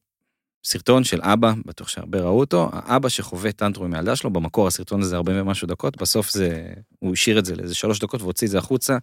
[0.63, 5.01] סרטון של אבא, בטוח שהרבה ראו אותו, האבא שחווה טנטרום עם הילדה שלו, במקור הסרטון
[5.01, 8.51] הזה הרבה ומשהו דקות, בסוף זה, הוא השאיר את זה לאיזה שלוש דקות והוציא את
[8.51, 8.97] זה החוצה.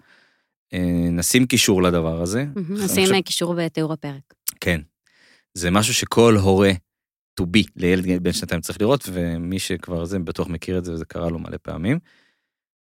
[0.74, 2.44] אה, נשים קישור לדבר הזה.
[2.84, 4.34] נשים קישור בתיאור הפרק.
[4.60, 4.80] כן.
[5.54, 6.72] זה משהו שכל הורה
[7.40, 11.04] to be לילד בן שנתיים צריך לראות, ומי שכבר זה בטוח מכיר את זה, וזה
[11.04, 11.98] קרה לו מלא פעמים.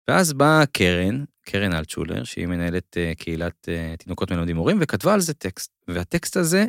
[0.10, 5.20] ואז באה קרן, קרן אלטשולר, שהיא מנהלת אה, קהילת אה, תינוקות מלמדים הורים, וכתבה על
[5.20, 5.72] זה טקסט.
[5.88, 6.66] והטקסט הזה,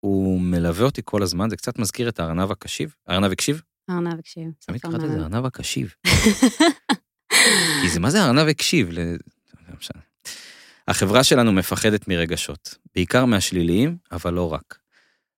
[0.00, 2.94] הוא מלווה אותי כל הזמן, זה קצת מזכיר את הארנב הקשיב.
[3.06, 3.62] הארנב הקשיב?
[3.90, 4.50] ארנב הקשיב.
[4.66, 5.16] תמיד קראת לזה.
[5.16, 5.94] ארנב הקשיב.
[7.82, 8.90] כי זה מה זה ארנב הקשיב?
[8.90, 10.02] לא משנה.
[10.88, 14.78] החברה שלנו מפחדת מרגשות, בעיקר מהשליליים, אבל לא רק.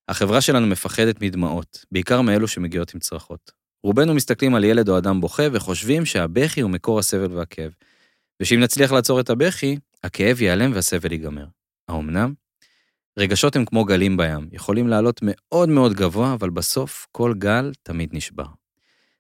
[0.09, 3.53] החברה שלנו מפחדת מדמעות, בעיקר מאלו שמגיעות עם צרחות.
[3.82, 7.70] רובנו מסתכלים על ילד או אדם בוכה וחושבים שהבכי הוא מקור הסבל והכאב.
[8.40, 11.46] ושאם נצליח לעצור את הבכי, הכאב ייעלם והסבל ייגמר.
[11.88, 12.34] האמנם?
[13.18, 18.11] רגשות הם כמו גלים בים, יכולים לעלות מאוד מאוד גבוה, אבל בסוף כל גל תמיד
[18.12, 18.46] נשבר.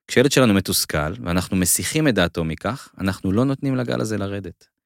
[0.08, 4.77] כשילד שלנו מתוסכל, ואנחנו מסיחים את דעתו מכך, אנחנו לא נותנים לגל הזה לרדת.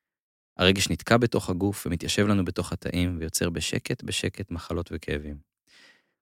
[0.56, 5.36] הרגש נתקע בתוך הגוף ומתיישב לנו בתוך התאים, ויוצר בשקט בשקט מחלות וכאבים.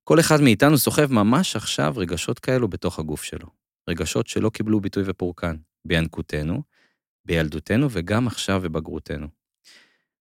[0.05, 3.47] כל אחד מאיתנו סוחב ממש עכשיו רגשות כאלו בתוך הגוף שלו.
[3.89, 6.63] רגשות שלא קיבלו ביטוי ופורקן, בינקותנו,
[7.25, 9.27] בילדותנו וגם עכשיו בבגרותנו.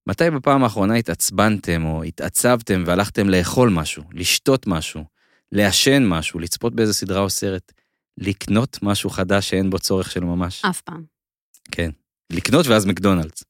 [0.07, 5.03] מתי בפעם האחרונה התעצבנתם או התעצבתם והלכתם לאכול משהו, לשתות משהו,
[5.51, 7.71] לעשן משהו, לצפות באיזה סדרה או סרט,
[8.17, 10.65] לקנות משהו חדש שאין בו צורך של ממש?
[10.65, 11.03] אף פעם.
[11.71, 11.89] כן.
[12.31, 13.43] לקנות ואז מקדונלדס.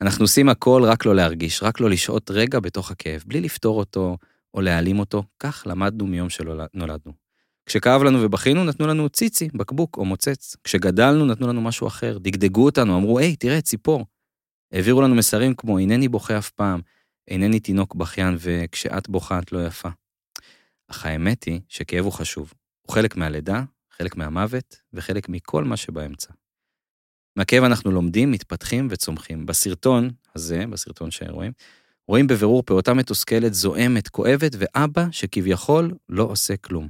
[0.00, 4.16] אנחנו עושים הכל רק לא להרגיש, רק לא לשהות רגע בתוך הכאב, בלי לפתור אותו
[4.54, 7.12] או להעלים אותו, כך למדנו מיום שנולדנו.
[7.66, 10.56] כשכאב לנו ובכינו, נתנו לנו ציצי, בקבוק או מוצץ.
[10.64, 14.06] כשגדלנו, נתנו לנו משהו אחר, דגדגו אותנו, אמרו, היי, תראה, ציפור.
[14.72, 16.80] העבירו לנו מסרים כמו, אינני בוכה אף פעם,
[17.28, 19.88] אינני תינוק בכיין, וכשאת בוכה את לא יפה.
[20.88, 22.52] אך האמת היא שכאב הוא חשוב.
[22.82, 26.32] הוא חלק מהלידה, חלק מהמוות, וחלק מכל מה שבאמצע.
[27.36, 29.46] מהכאב אנחנו לומדים, מתפתחים וצומחים.
[29.46, 31.52] בסרטון הזה, בסרטון שרואים,
[32.08, 36.88] רואים בבירור פעוטה מתוסכלת, זועמת, כואבת, ואבא שכביכול לא עושה כלום.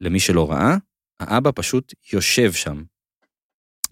[0.00, 0.76] למי שלא ראה,
[1.20, 2.82] האבא פשוט יושב שם.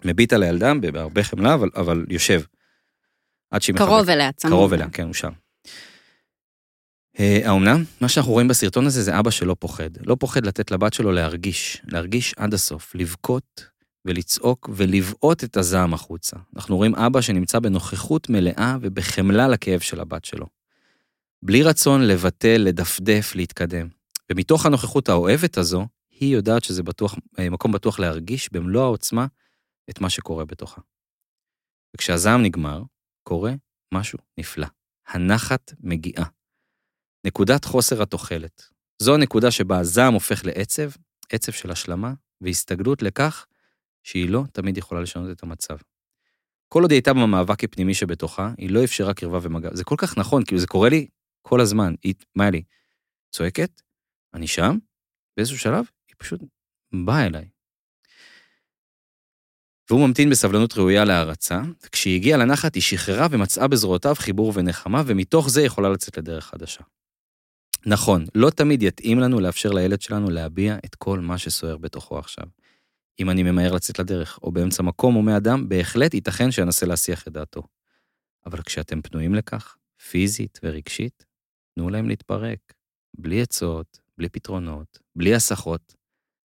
[0.05, 2.41] מביט על הילדה בהרבה חמלה, אבל, אבל יושב.
[3.51, 4.09] עד שהיא קרוב מחבקת.
[4.09, 4.53] אליה, צמוד.
[4.53, 5.31] קרוב אליה, כן, הוא שם.
[7.19, 7.83] אה, האומנם?
[8.01, 9.89] מה שאנחנו רואים בסרטון הזה זה אבא שלא פוחד.
[10.05, 13.76] לא פוחד לתת לבת שלו להרגיש, להרגיש עד הסוף, לבכות
[14.07, 16.37] ולצעוק ולבעוט את הזעם החוצה.
[16.55, 20.45] אנחנו רואים אבא שנמצא בנוכחות מלאה ובחמלה לכאב של הבת שלו.
[21.43, 23.87] בלי רצון לבטל, לדפדף, להתקדם.
[24.31, 25.87] ומתוך הנוכחות האוהבת הזו,
[26.19, 29.27] היא יודעת שזה בטוח, אה, מקום בטוח להרגיש במלוא העוצמה
[29.89, 30.81] את מה שקורה בתוכה.
[31.95, 32.83] וכשהזעם נגמר,
[33.23, 33.53] קורה
[33.93, 34.67] משהו נפלא.
[35.07, 36.25] הנחת מגיעה.
[37.25, 38.63] נקודת חוסר התוחלת.
[38.99, 40.89] זו הנקודה שבה הזעם הופך לעצב,
[41.29, 43.45] עצב של השלמה, והסתגלות לכך
[44.07, 45.77] שהיא לא תמיד יכולה לשנות את המצב.
[46.67, 49.69] כל עוד היא הייתה במאבק הפנימי שבתוכה, היא לא אפשרה קרבה ומגע.
[49.73, 51.07] זה כל כך נכון, כאילו זה קורה לי
[51.41, 51.93] כל הזמן.
[52.03, 52.63] היא, מה היה לי?
[53.31, 53.81] צועקת,
[54.33, 54.77] אני שם,
[55.37, 56.41] באיזשהו שלב, היא פשוט
[57.05, 57.49] באה אליי.
[59.89, 65.49] והוא ממתין בסבלנות ראויה להערצה, וכשהיא הגיעה לנחת היא שחררה ומצאה בזרועותיו חיבור ונחמה, ומתוך
[65.49, 66.83] זה יכולה לצאת לדרך חדשה.
[67.85, 72.45] נכון, לא תמיד יתאים לנו לאפשר לילד שלנו להביע את כל מה שסוער בתוכו עכשיו.
[73.19, 77.33] אם אני ממהר לצאת לדרך, או באמצע מקום הומה אדם, בהחלט ייתכן שאנסה להסיח את
[77.33, 77.63] דעתו.
[78.45, 79.77] אבל כשאתם פנויים לכך,
[80.09, 81.25] פיזית ורגשית,
[81.75, 82.59] תנו להם להתפרק.
[83.17, 85.95] בלי עצות, בלי פתרונות, בלי הסחות,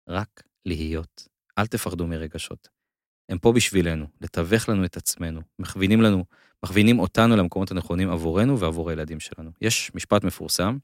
[0.08, 1.28] רק להיות.
[1.58, 2.68] אל תפחדו מרגשות.
[3.28, 6.24] הם פה בשבילנו, לתווך לנו את עצמנו, מכווינים לנו,
[6.64, 9.50] מכווינים אותנו למקומות הנכונים עבורנו ועבור הילדים שלנו.
[9.60, 10.78] יש משפט מפורסם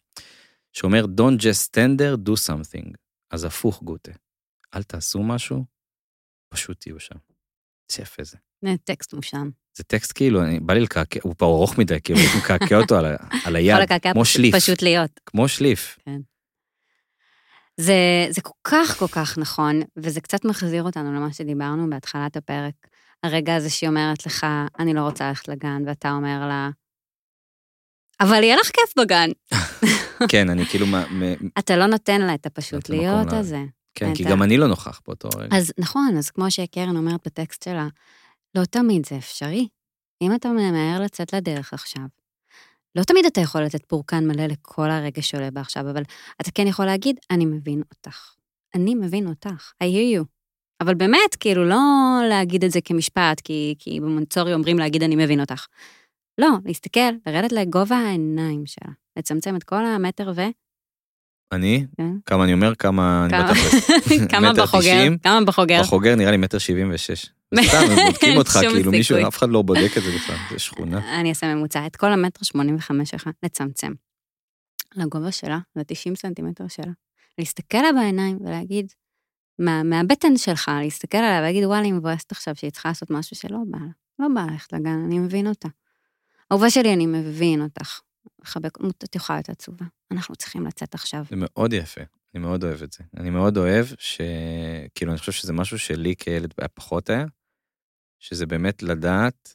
[0.72, 2.92] שאומר, Don't just stand there, do something.
[3.30, 4.12] אז הפוך, גוטה.
[4.76, 5.64] אל תעשו משהו,
[6.48, 7.14] פשוט תהיו שם.
[7.90, 8.36] איזה יפה זה.
[8.64, 9.50] זה טקסט מושם.
[9.76, 12.96] זה טקסט כאילו, אני, בא לי לקעקע, הוא פה ארוך מדי, כאילו, הייתי מקעקע אותו
[12.98, 13.04] על,
[13.44, 13.76] על היד,
[14.12, 15.20] כמו פשוט- שליף, פשוט להיות.
[15.26, 15.98] כמו שליף.
[17.80, 17.94] זה,
[18.30, 22.74] זה כל כך כל כך נכון, וזה קצת מחזיר אותנו למה שדיברנו בהתחלת הפרק.
[23.22, 24.46] הרגע הזה שהיא אומרת לך,
[24.78, 26.68] אני לא רוצה ללכת לגן, ואתה אומר לה,
[28.20, 29.28] אבל יהיה לך כיף בגן.
[30.32, 31.04] כן, אני כאילו, מה-
[31.58, 33.58] אתה לא נותן לה את הפשוט מקום להיות לה- הזה.
[33.98, 35.56] כן, כי גם אני לא נוכח באותו רגע.
[35.56, 37.88] אז נכון, אז כמו שקרן אומרת בטקסט שלה,
[38.54, 39.68] לא תמיד זה אפשרי.
[40.22, 42.02] אם אתה ממהר לצאת לדרך עכשיו,
[42.96, 46.02] לא תמיד אתה יכול לתת פורקן מלא לכל הרגש שעולה בה עכשיו, אבל
[46.40, 48.34] אתה כן יכול להגיד, אני מבין אותך.
[48.74, 50.24] אני מבין אותך, I hear you.
[50.80, 51.78] אבל באמת, כאילו, לא
[52.28, 55.66] להגיד את זה כמשפט, כי, כי במונצורי אומרים להגיד, אני מבין אותך.
[56.38, 60.40] לא, להסתכל, לרדת לגובה העיניים שלה, לצמצם את כל המטר ו...
[61.52, 62.10] אני, כן.
[62.26, 63.90] כמה אני אומר, כמה אני בתכלס.
[64.28, 65.08] כמה בחוגר?
[65.22, 65.80] כמה בחוגר?
[65.82, 67.26] בחוגר נראה לי מטר שבעים ושש.
[67.64, 69.28] סתם, בודקים אותך, כאילו מישהו.
[69.28, 71.20] אף אחד לא בודק את זה בכלל, זה שכונה.
[71.20, 73.92] אני אעשה ממוצע, את כל המטר 85 שלך, לצמצם.
[74.96, 76.92] לגובה שלה, ל-90 סנטימטר שלה.
[77.38, 78.92] להסתכל לה בעיניים ולהגיד,
[79.58, 83.58] מה, מהבטן שלך, להסתכל עליה ולהגיד, וואלה, היא מבואסת עכשיו שהיא צריכה לעשות משהו שלא
[83.70, 83.90] בא לה.
[84.18, 85.68] לא בא ללכת לגן, אני מבין אותה.
[86.52, 88.00] אהובה שלי, אני מבין אותך.
[88.42, 89.84] לחבק, את יכולה להיות עצובה.
[90.12, 91.24] אנחנו צריכים לצאת עכשיו.
[91.30, 92.00] זה מאוד יפה,
[92.34, 93.04] אני מאוד אוהב את זה.
[93.16, 94.20] אני מאוד אוהב ש...
[94.94, 97.24] כאילו, אני חושב שזה משהו שלי כילד היה פחות היה,
[98.22, 99.54] שזה באמת לדעת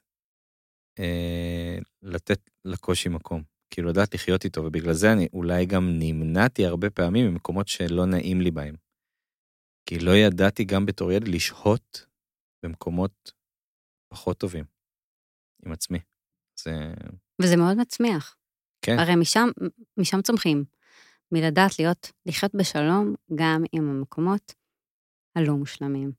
[0.99, 3.43] אה, לתת לקושי מקום.
[3.69, 8.41] כאילו, לדעת לחיות איתו, ובגלל זה אני אולי גם נמנעתי הרבה פעמים ממקומות שלא נעים
[8.41, 8.75] לי בהם.
[9.85, 12.05] כי לא ידעתי גם בתור ילד לשהות
[12.65, 13.31] במקומות
[14.13, 14.65] פחות טובים
[15.65, 15.99] עם עצמי.
[16.59, 16.71] זה...
[17.41, 18.37] וזה מאוד מצמיח.
[18.81, 18.99] כן.
[18.99, 19.49] הרי משם,
[19.97, 20.63] משם צומחים.
[21.31, 24.53] מלדעת להיות, לחיות בשלום גם עם המקומות
[25.35, 26.11] הלא מושלמים.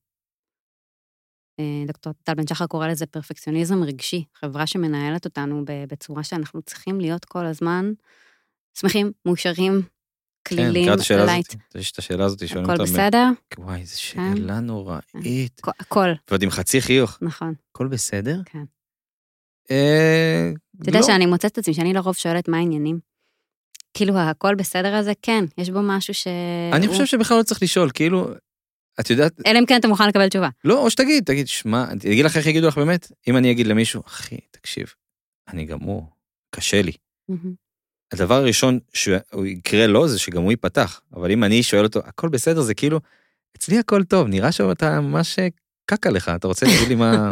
[1.60, 7.00] אה, דוקטור טל בן שחר קורא לזה פרפקציוניזם רגשי, חברה שמנהלת אותנו בצורה שאנחנו צריכים
[7.00, 7.92] להיות כל הזמן
[8.78, 9.82] שמחים, מאושרים,
[10.44, 11.22] כן, כלילים, את השאלה.
[11.36, 11.54] הזאת?
[11.74, 12.82] יש את השאלה הזאת, שואלים הכל אותה.
[12.84, 13.24] ב- בסדר?
[13.58, 15.60] וואי, איזה שאלה נוראית.
[15.66, 17.18] הכ- הכל, ועוד עם חצי חיוך.
[17.22, 17.54] נכון.
[17.70, 18.40] הכל בסדר?
[18.46, 18.64] כן.
[20.80, 21.06] אתה יודע לא.
[21.06, 22.98] שאני מוצאת את עצמי, שאני לרוב שואלת מה העניינים.
[23.94, 26.26] כאילו, הכל בסדר הזה, כן, יש בו משהו ש...
[26.72, 28.28] אני חושב שבכלל לא צריך לשאול, כאילו,
[29.00, 30.48] את יודעת, אלא אם כן אתה מוכן לקבל תשובה.
[30.64, 33.66] לא, או שתגיד, תגיד, שמע, אני אגיד לך איך יגידו לך באמת, אם אני אגיד
[33.66, 34.86] למישהו, אחי, תקשיב,
[35.48, 36.10] אני גמור,
[36.50, 36.92] קשה לי.
[38.12, 42.28] הדבר הראשון שהוא יקרה לו זה שגם הוא ייפתח, אבל אם אני שואל אותו, הכל
[42.28, 43.00] בסדר, זה כאילו,
[43.56, 45.38] אצלי הכל טוב, נראה שאתה ממש
[45.86, 47.30] קקה לך, אתה רוצה להגיד לי מה...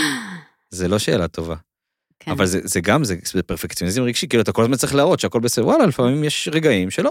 [0.70, 1.56] זה לא שאלה טובה.
[2.24, 2.30] כן.
[2.30, 5.40] אבל זה, זה גם, זה, זה פרפקציוניזם רגשי, כאילו אתה כל הזמן צריך להראות שהכל
[5.40, 7.10] בסדר, וואלה, לפעמים יש רגעים שלא.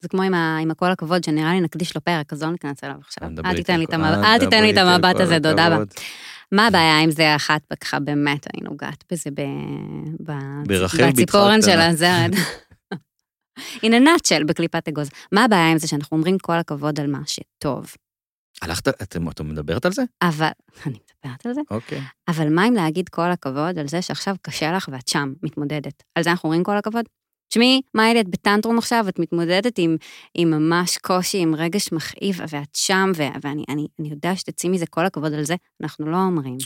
[0.00, 2.84] זה כמו עם, ה, עם הכל הכבוד, שנראה לי נקדיש לו פרק, אז לא ניכנס
[2.84, 3.28] אליו עכשיו.
[3.44, 5.84] אל תיתן לי את המבט, אל תיתן לי את הזה, דודה בה.
[6.52, 9.40] מה הבעיה עם זה אחת, ככה באמת אני נוגעת בזה ב...
[10.26, 10.32] ב...
[11.08, 11.80] בציפורן של.
[11.80, 12.34] הזרד.
[13.84, 15.10] in a nutshell בקליפת אגוז.
[15.32, 17.92] מה הבעיה עם זה שאנחנו אומרים כל הכבוד על מה שטוב,
[18.62, 20.02] הלכת, אתם, את מדברת על זה?
[20.22, 20.48] אבל,
[20.86, 22.00] אני מדברת על זה, אוקיי.
[22.28, 26.02] אבל מה אם להגיד כל הכבוד על זה שעכשיו קשה לך ואת שם, מתמודדת?
[26.14, 27.04] על זה אנחנו אומרים כל הכבוד?
[27.48, 29.96] תשמעי, מיילי, את בטנטרום עכשיו, את מתמודדת עם,
[30.34, 34.86] עם ממש קושי, עם רגש מכאיב, ואת שם, ו- ואני אני, אני יודעת שתצאי מזה
[34.86, 36.56] כל הכבוד על זה, אנחנו לא אומרים.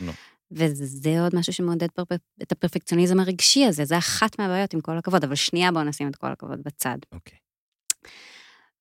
[0.00, 0.12] לא.
[0.50, 2.02] וזה עוד משהו שמעודד פר,
[2.42, 6.16] את הפרפקציוניזם הרגשי הזה, זה אחת מהבעיות, עם כל הכבוד, אבל שנייה בואו נשים את
[6.16, 6.98] כל הכבוד בצד.
[7.12, 7.38] אוקיי.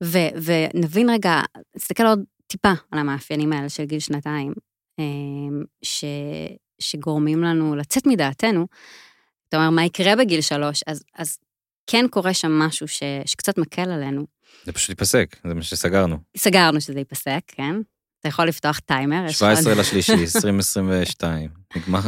[0.03, 1.41] ו- ונבין רגע,
[1.75, 4.53] נסתכל עוד טיפה על המאפיינים האלה של גיל שנתיים,
[5.81, 6.03] ש-
[6.79, 8.67] שגורמים לנו לצאת מדעתנו.
[9.49, 10.83] אתה אומר, מה יקרה בגיל שלוש?
[10.87, 11.37] אז, אז
[11.87, 14.25] כן קורה שם משהו ש- שקצת מקל עלינו.
[14.65, 16.17] זה פשוט ייפסק, זה מה שסגרנו.
[16.37, 17.75] סגרנו שזה ייפסק, כן?
[18.19, 19.23] אתה יכול לפתוח טיימר.
[19.25, 21.99] יש לך 17 עוד- לשלישי, 2022, נגמר,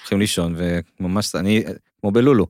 [0.00, 0.54] הולכים לישון,
[1.00, 1.64] וממש, אני,
[2.00, 2.46] כמו בלולו,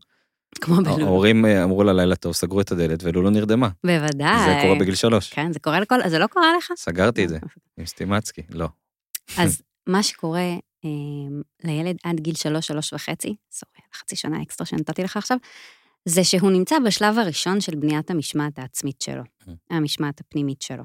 [0.60, 1.02] כמו בלול.
[1.02, 3.68] ההורים אה, אמרו לה לילה טוב, סגרו את הדלת, ולולו נרדמה.
[3.86, 4.38] בוודאי.
[4.48, 5.32] זה קורה בגיל שלוש.
[5.32, 6.08] כן, זה קורה לכל...
[6.08, 6.72] זה לא קרה לך?
[6.76, 7.38] סגרתי את זה,
[7.78, 8.68] עם סטימצקי, לא.
[9.38, 10.54] אז מה שקורה
[10.84, 15.38] אמ, לילד עד גיל שלוש, שלוש וחצי, סורי, על החצי שנה אקסטרה שנתתי לך עכשיו,
[16.04, 19.22] זה שהוא נמצא בשלב הראשון של בניית המשמעת העצמית שלו,
[19.70, 20.84] המשמעת הפנימית שלו.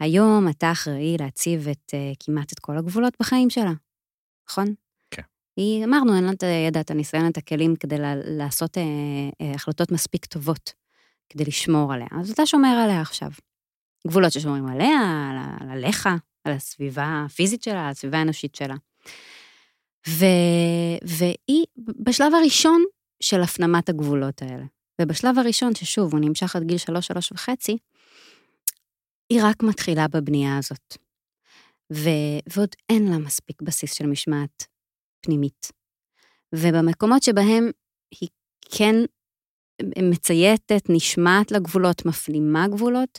[0.00, 3.72] היום אתה אחראי להציב את, אה, כמעט את כל הגבולות בחיים שלה,
[4.50, 4.74] נכון?
[5.10, 5.22] כן.
[5.56, 8.82] היא, אמרנו, אין לה את הידע, את הניסיון, את הכלים כדי לה, לעשות אה,
[9.40, 10.72] אה, החלטות מספיק טובות,
[11.28, 12.08] כדי לשמור עליה.
[12.20, 13.30] אז אתה שומר עליה עכשיו.
[14.06, 16.08] גבולות ששומרים עליה, על, על עליך,
[16.48, 18.74] על הסביבה הפיזית שלה, על הסביבה האנושית שלה.
[20.08, 20.24] ו,
[21.02, 21.64] והיא
[22.00, 22.84] בשלב הראשון
[23.22, 24.64] של הפנמת הגבולות האלה.
[25.00, 27.78] ובשלב הראשון, ששוב, הוא נמשך עד גיל שלוש, שלוש וחצי,
[29.30, 30.96] היא רק מתחילה בבנייה הזאת.
[31.92, 32.08] ו,
[32.52, 34.66] ועוד אין לה מספיק בסיס של משמעת
[35.20, 35.72] פנימית.
[36.54, 37.70] ובמקומות שבהם
[38.20, 38.28] היא
[38.70, 38.94] כן
[39.82, 43.18] מצייתת, נשמעת לגבולות, מפנימה גבולות,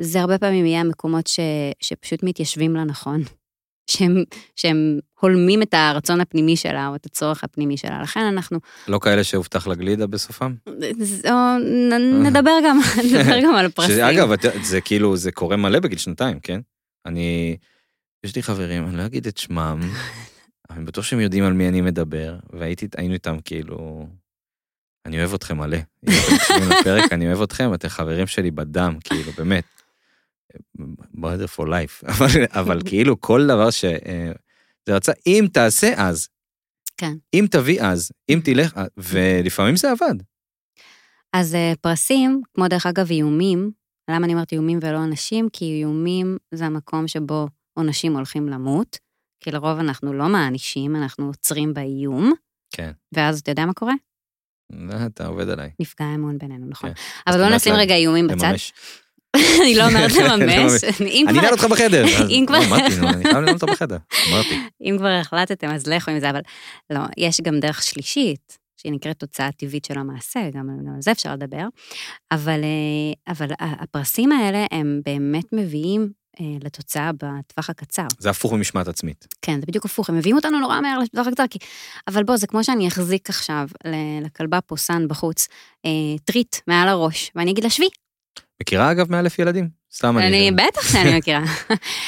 [0.00, 1.40] זה הרבה פעמים יהיה המקומות ש,
[1.80, 3.22] שפשוט מתיישבים לה נכון.
[3.90, 4.14] שהם,
[4.56, 8.02] שהם הולמים את הרצון הפנימי שלה, או את הצורך הפנימי שלה.
[8.02, 10.54] לכן אנחנו, לא כאלה שהובטח לה גלידה בסופם?
[11.30, 11.58] או,
[11.90, 12.78] נ- נדבר גם,
[13.12, 13.96] נדבר גם על פרסים.
[13.96, 16.60] שאגב, את- זה כאילו, זה קורה מלא בגיל שנתיים, כן?
[17.06, 17.56] אני,
[18.26, 19.80] יש לי חברים, אני לא אגיד את שמם,
[20.70, 24.06] אבל אני בטוח שהם יודעים על מי אני מדבר, והיינו איתם כאילו,
[25.06, 25.76] אני אוהב אתכם מלא.
[25.76, 25.82] אם
[26.26, 29.64] אתם מקשיבים לפרק, אני אוהב אתכם, אתם חברים שלי בדם, כאילו, באמת.
[31.16, 33.84] Brother for life, אבל, אבל כאילו כל דבר ש...
[33.84, 34.32] אה,
[34.86, 36.28] זה רצה, אם תעשה אז.
[36.96, 37.12] כן.
[37.34, 40.14] אם תביא אז, אם תלך, אז, ולפעמים זה עבד.
[41.32, 43.70] אז אה, פרסים, כמו דרך אגב איומים,
[44.10, 45.48] למה אני אומרת איומים ולא עונשים?
[45.52, 48.98] כי איומים זה המקום שבו עונשים הולכים למות,
[49.40, 52.32] כי לרוב אנחנו לא מענישים, אנחנו עוצרים באיום,
[52.70, 52.90] כן.
[53.14, 53.94] ואז אתה יודע מה קורה?
[55.06, 55.70] אתה עובד עליי.
[55.80, 56.94] נפגע האמון בינינו, נכון.
[56.94, 57.02] כן.
[57.26, 58.52] אבל את נשים רגע איומים בצד.
[59.62, 60.58] אני לא אומרת לממש.
[60.58, 60.84] לממש.
[61.00, 62.04] אני אנעל אותך בחדר.
[62.28, 63.96] אם כבר- לא, אמרתי, נו, אני חייב לנעול אותך בחדר.
[64.32, 64.58] אמרתי.
[64.82, 66.40] אם כבר החלטתם, אז לכו עם זה, אבל
[66.90, 71.32] לא, יש גם דרך שלישית, שהיא נקראת תוצאה טבעית של המעשה, גם, על זה אפשר
[71.32, 71.64] לדבר,
[72.32, 76.08] אבל, אה, אבל הפרסים האלה, הם באמת מביאים
[76.40, 78.06] אה, לתוצאה בטווח הקצר.
[78.18, 79.26] זה הפוך ממשמעת עצמית.
[79.42, 81.58] כן, זה בדיוק הפוך, הם מביאים אותנו נורא מהר לטווח הקצר, כי...
[82.08, 83.68] אבל בוא, זה כמו שאני אחזיק עכשיו
[84.24, 85.48] לכלבה פוסן בחוץ,
[85.86, 85.90] אה,
[86.24, 87.88] טריט מעל הראש, ואני אגיד לה, שבי.
[88.62, 89.68] מכירה אגב מאלף ילדים?
[89.92, 90.28] סתם אני...
[90.28, 91.42] אני, בטח שאני מכירה.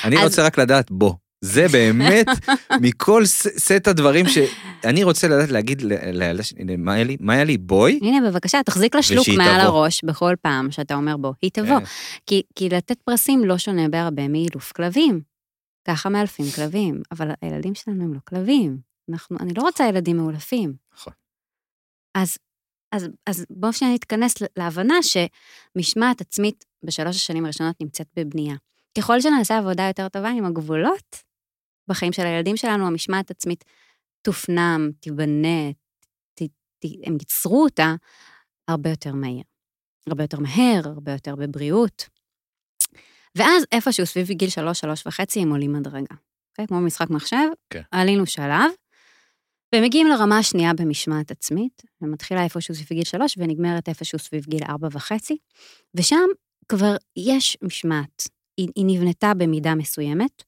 [0.04, 1.14] אני רוצה רק לדעת בוא.
[1.40, 2.26] זה באמת,
[2.82, 7.16] מכל סט הדברים שאני רוצה לדעת להגיד לילדה שלי, מה היה לי?
[7.20, 7.58] מה היה לי?
[7.58, 7.98] בואי.
[8.02, 9.60] הנה, בבקשה, תחזיק לה שלוק מעל.
[9.60, 11.78] הראש בכל פעם שאתה אומר בוא, היא תבוא.
[11.80, 11.84] כן.
[12.26, 15.20] כי, כי לתת פרסים לא שונה בהרבה מאילוף כלבים.
[15.88, 18.78] ככה מאלפים כלבים, אבל הילדים שלנו הם לא כלבים.
[19.10, 20.74] אנחנו, אני לא רוצה ילדים מאולפים.
[20.94, 21.12] נכון.
[22.14, 22.36] אז,
[22.92, 28.56] אז, אז בואו שניה נתכנס להבנה שמשמעת עצמית בשלוש השנים הראשונות נמצאת בבנייה.
[28.98, 31.16] ככל שנעשה עבודה יותר טובה עם הגבולות
[31.88, 33.64] בחיים של הילדים שלנו, המשמעת עצמית
[34.22, 35.72] תופנם, תיבנה,
[36.34, 36.42] ת,
[36.78, 37.94] ת, הם ייצרו אותה
[38.68, 39.42] הרבה יותר מהיר.
[40.06, 42.08] הרבה יותר מהר, הרבה יותר בבריאות.
[43.34, 46.14] ואז איפשהו סביב גיל שלוש, שלוש וחצי, הם עולים מדרגה.
[46.50, 46.66] אוקיי?
[46.66, 47.82] כמו במשחק מחשב, כן.
[47.90, 48.70] עלינו שלב,
[49.76, 54.88] ומגיעים לרמה השנייה במשמעת עצמית, ומתחילה איפשהו סביב גיל שלוש, ונגמרת איפשהו סביב גיל ארבע
[54.92, 55.36] וחצי,
[55.94, 56.26] ושם
[56.68, 58.22] כבר יש משמעת.
[58.56, 60.42] היא, היא נבנתה במידה מסוימת,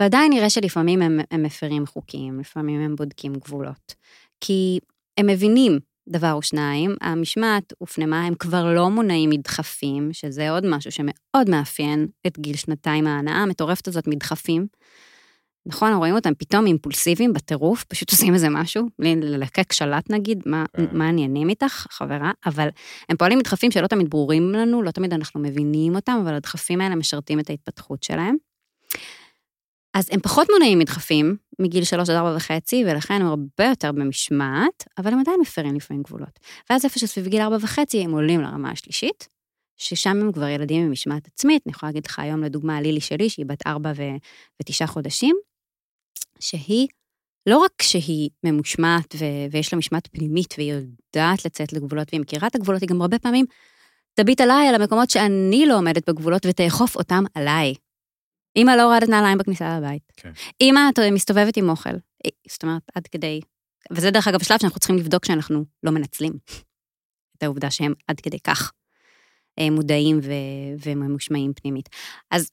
[0.00, 3.94] ועדיין נראה שלפעמים הם, הם מפרים חוקים, לפעמים הם בודקים גבולות.
[4.40, 4.78] כי
[5.18, 5.78] הם מבינים
[6.08, 12.06] דבר או שניים, המשמעת הופנמה, הם כבר לא מונעים מדחפים, שזה עוד משהו שמאוד מאפיין
[12.26, 14.66] את גיל שנתיים ההנאה המטורפת הזאת מדחפים.
[15.66, 20.64] נכון, רואים אותם פתאום אימפולסיביים בטירוף, פשוט עושים איזה משהו, בלי ללקק שלט נגיד, מה,
[20.76, 20.84] כן.
[20.92, 22.68] מה העניינים איתך, חברה, אבל
[23.08, 26.94] הם פועלים מדחפים שלא תמיד ברורים לנו, לא תמיד אנחנו מבינים אותם, אבל הדחפים האלה
[26.94, 28.36] משרתים את ההתפתחות שלהם.
[29.94, 34.84] אז הם פחות מונעים מדחפים מגיל שלוש עד ארבע וחצי, ולכן הם הרבה יותר במשמעת,
[34.98, 36.40] אבל הם עדיין מפרים לפעמים גבולות.
[36.70, 39.28] ואז איפה שסביב גיל ארבע וחצי הם עולים לרמה השלישית,
[39.76, 41.62] ששם הם כבר ילדים עם משמעת עצמית.
[41.66, 44.16] אני יכולה להגיד לך היום, לדוגמה, לילי שלי, שהיא בת ארבע ו-
[44.62, 45.36] ותשעה חודשים,
[46.40, 46.88] שהיא,
[47.46, 52.48] לא רק שהיא ממושמעת ו- ויש לה משמעת פנימית והיא יודעת לצאת לגבולות והיא מכירה
[52.48, 53.46] את הגבולות, היא גם הרבה פעמים
[54.14, 57.74] תביט עליי על המקומות שאני לא עומדת בגבולות ותאכוף אותם עליי.
[58.56, 60.12] אמא לא הורדת נעליים בכניסה לבית.
[60.16, 60.32] כן.
[60.60, 61.90] אמא את מסתובבת עם אוכל.
[62.48, 63.40] זאת אומרת, עד כדי...
[63.92, 66.32] וזה דרך אגב שלב שאנחנו צריכים לבדוק שאנחנו לא מנצלים
[67.36, 68.72] את העובדה שהם עד כדי כך
[69.58, 71.88] אה, מודעים ו- וממושמעים פנימית.
[72.30, 72.50] אז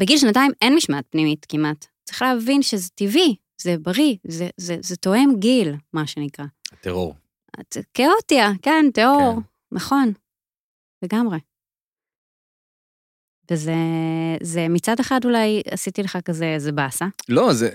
[0.00, 1.86] בגיל שנתיים אין משמעת פנימית כמעט.
[2.08, 6.44] צריך להבין שזה טבעי, זה בריא, זה, זה, זה תואם גיל, מה שנקרא.
[6.80, 7.14] טרור.
[7.60, 9.76] את כאוטיה, כן, טהור, כן.
[9.76, 10.12] נכון,
[11.02, 11.38] לגמרי.
[13.50, 13.74] וזה
[14.42, 17.06] זה מצד אחד אולי עשיתי לך כזה איזה באסה.
[17.28, 17.70] לא, זה...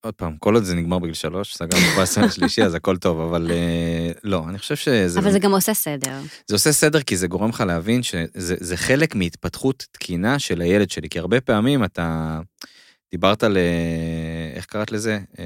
[0.00, 3.50] עוד פעם, כל עוד זה נגמר בגיל שלוש, סגרנו בעשרה השלישי, אז הכל טוב, אבל
[3.50, 5.20] אה, לא, אני חושב שזה...
[5.20, 6.20] אבל זה גם עושה סדר.
[6.46, 10.90] זה עושה סדר כי זה גורם לך להבין שזה זה חלק מהתפתחות תקינה של הילד
[10.90, 12.40] שלי, כי הרבה פעמים אתה
[13.10, 15.18] דיברת על, אה, איך קראת לזה?
[15.38, 15.44] אה,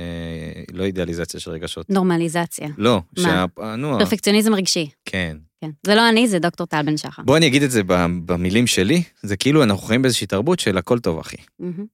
[0.73, 1.91] לא אידיאליזציה של רגשות.
[1.91, 2.69] נורמליזציה.
[2.79, 3.23] לא, מה?
[3.23, 3.77] שה...
[3.77, 4.91] נו, פרפקציוניזם רגשי.
[5.05, 5.37] כן.
[5.61, 5.71] כן.
[5.87, 7.23] זה לא אני, זה דוקטור טל בן שחר.
[7.23, 7.83] בוא אני אגיד את זה
[8.27, 11.37] במילים שלי, זה כאילו אנחנו חיים באיזושהי תרבות של הכל טוב, אחי.
[11.59, 11.87] מהמם.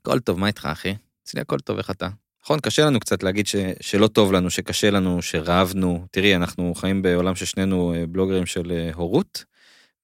[0.00, 0.94] הכל טוב, מה איתך, אחי?
[1.24, 2.08] אצלי הכל טוב, איך אתה?
[2.44, 6.06] נכון, קשה לנו קצת להגיד ש, שלא טוב לנו, שקשה לנו, שרבנו.
[6.10, 9.44] תראי, אנחנו חיים בעולם ששנינו אה, בלוגרים של אה, הורות,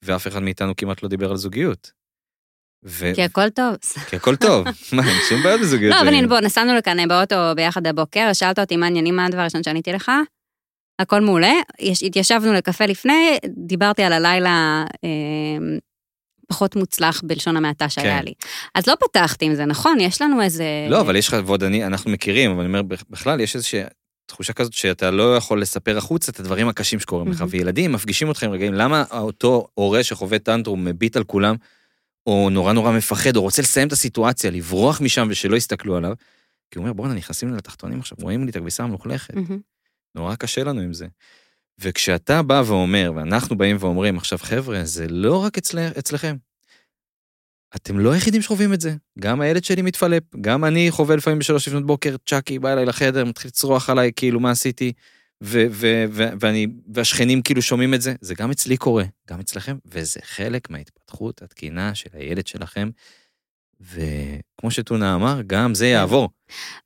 [0.02, 1.92] ואף אחד מאיתנו כמעט לא דיבר על זוגיות.
[2.84, 3.12] ו...
[3.14, 3.74] כי הכל טוב.
[4.10, 5.94] כי הכל טוב, מה, אין שום בעיה בזוגיות.
[5.94, 9.26] לא, אבל הנה, בוא, נסענו לכאן אה, באוטו ביחד הבוקר, שאלת אותי מה העניינים, מה
[9.26, 10.10] הדבר הראשון שעניתי לך?
[10.98, 11.52] הכל מעולה.
[11.80, 15.08] יש- התיישבנו לקפה לפני, דיברתי על הלילה אה,
[16.48, 18.24] פחות מוצלח בלשון המעטה שהיה כן.
[18.24, 18.32] לי.
[18.74, 20.00] אז לא פתחתי עם זה, נכון?
[20.00, 20.64] יש לנו איזה...
[20.88, 23.82] לא, אבל יש לך, ועוד אני, אנחנו מכירים, אבל אני אומר, בכלל, יש איזושהי
[24.26, 27.44] תחושה כזאת שאתה לא יכול לספר החוצה את הדברים הקשים שקורים לך.
[27.48, 31.56] וילדים מפגישים אותך עם רגעים, למה אותו הורה שחווה טנטרום מביט על כולם,
[32.26, 36.12] או נורא נורא מפחד, או רוצה לסיים את הסיטואציה, לברוח משם ושלא יסתכלו עליו,
[36.70, 39.34] כי הוא אומר, בואנה, נכנסים לתחתונים עכשיו, רואים לי את הכביסה המלוכלכת.
[40.14, 41.06] נורא קשה לנו עם זה.
[41.78, 46.36] וכשאתה בא ואומר, ואנחנו באים ואומרים, עכשיו, חבר'ה, זה לא רק אצל, אצלכם.
[47.76, 48.94] אתם לא היחידים שחווים את זה.
[49.18, 53.24] גם הילד שלי מתפלפ, גם אני חווה לפעמים בשלוש לפנות בוקר, צ'אקי בא אליי לחדר,
[53.24, 54.92] מתחיל לצרוח עליי, כאילו, מה עשיתי?
[55.44, 59.78] ו- ו- ו- ואני, והשכנים כאילו שומעים את זה, זה גם אצלי קורה, גם אצלכם,
[59.84, 62.90] וזה חלק מההתפתחות התקינה של הילד שלכם.
[63.80, 66.28] וכמו שטונה אמר, גם זה יעבור.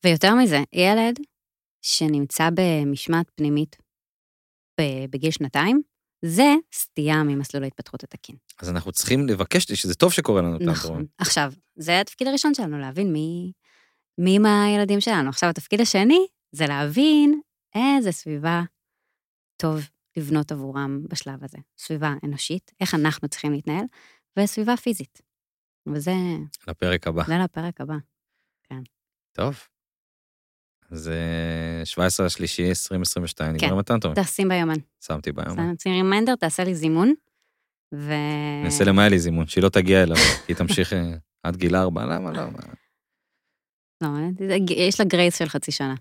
[0.04, 1.20] ויותר מזה, ילד
[1.82, 3.76] שנמצא במשמעת פנימית
[5.10, 5.82] בגיל שנתיים,
[6.24, 8.36] זה סטייה ממסלול ההתפתחות התקין.
[8.60, 10.72] אז אנחנו צריכים לבקש שזה טוב שקורה לנו טנטרום.
[10.72, 11.06] נכון.
[11.18, 13.52] עכשיו, זה התפקיד הראשון שלנו, להבין מי,
[14.18, 15.28] מי מהילדים שלנו.
[15.28, 17.40] עכשיו, התפקיד השני זה להבין
[17.74, 18.62] איזה סביבה
[19.56, 19.80] טוב
[20.16, 21.58] לבנות עבורם בשלב הזה.
[21.78, 23.84] סביבה אנושית, איך אנחנו צריכים להתנהל,
[24.38, 25.20] וסביבה פיזית.
[25.94, 26.12] וזה
[26.68, 27.24] לפרק הבא.
[27.26, 27.94] זה לפרק הבא.
[29.36, 29.60] טוב.
[30.90, 33.66] אז אה, 17 לשלישי 2022, כן.
[33.66, 34.14] נגמר ה tantrum.
[34.14, 34.74] תשים ביומן.
[35.04, 35.56] שמתי ביום.
[35.82, 37.14] שים reminder, תעשה לי זימון,
[37.94, 38.12] ו...
[38.64, 40.16] נעשה למאלי זימון, שהיא לא תגיע אליו,
[40.48, 41.12] היא תמשיך אה,
[41.42, 42.42] עד גיל ארבע, למה לא?
[44.00, 44.08] לא,
[44.70, 45.94] יש לה grace של חצי שנה.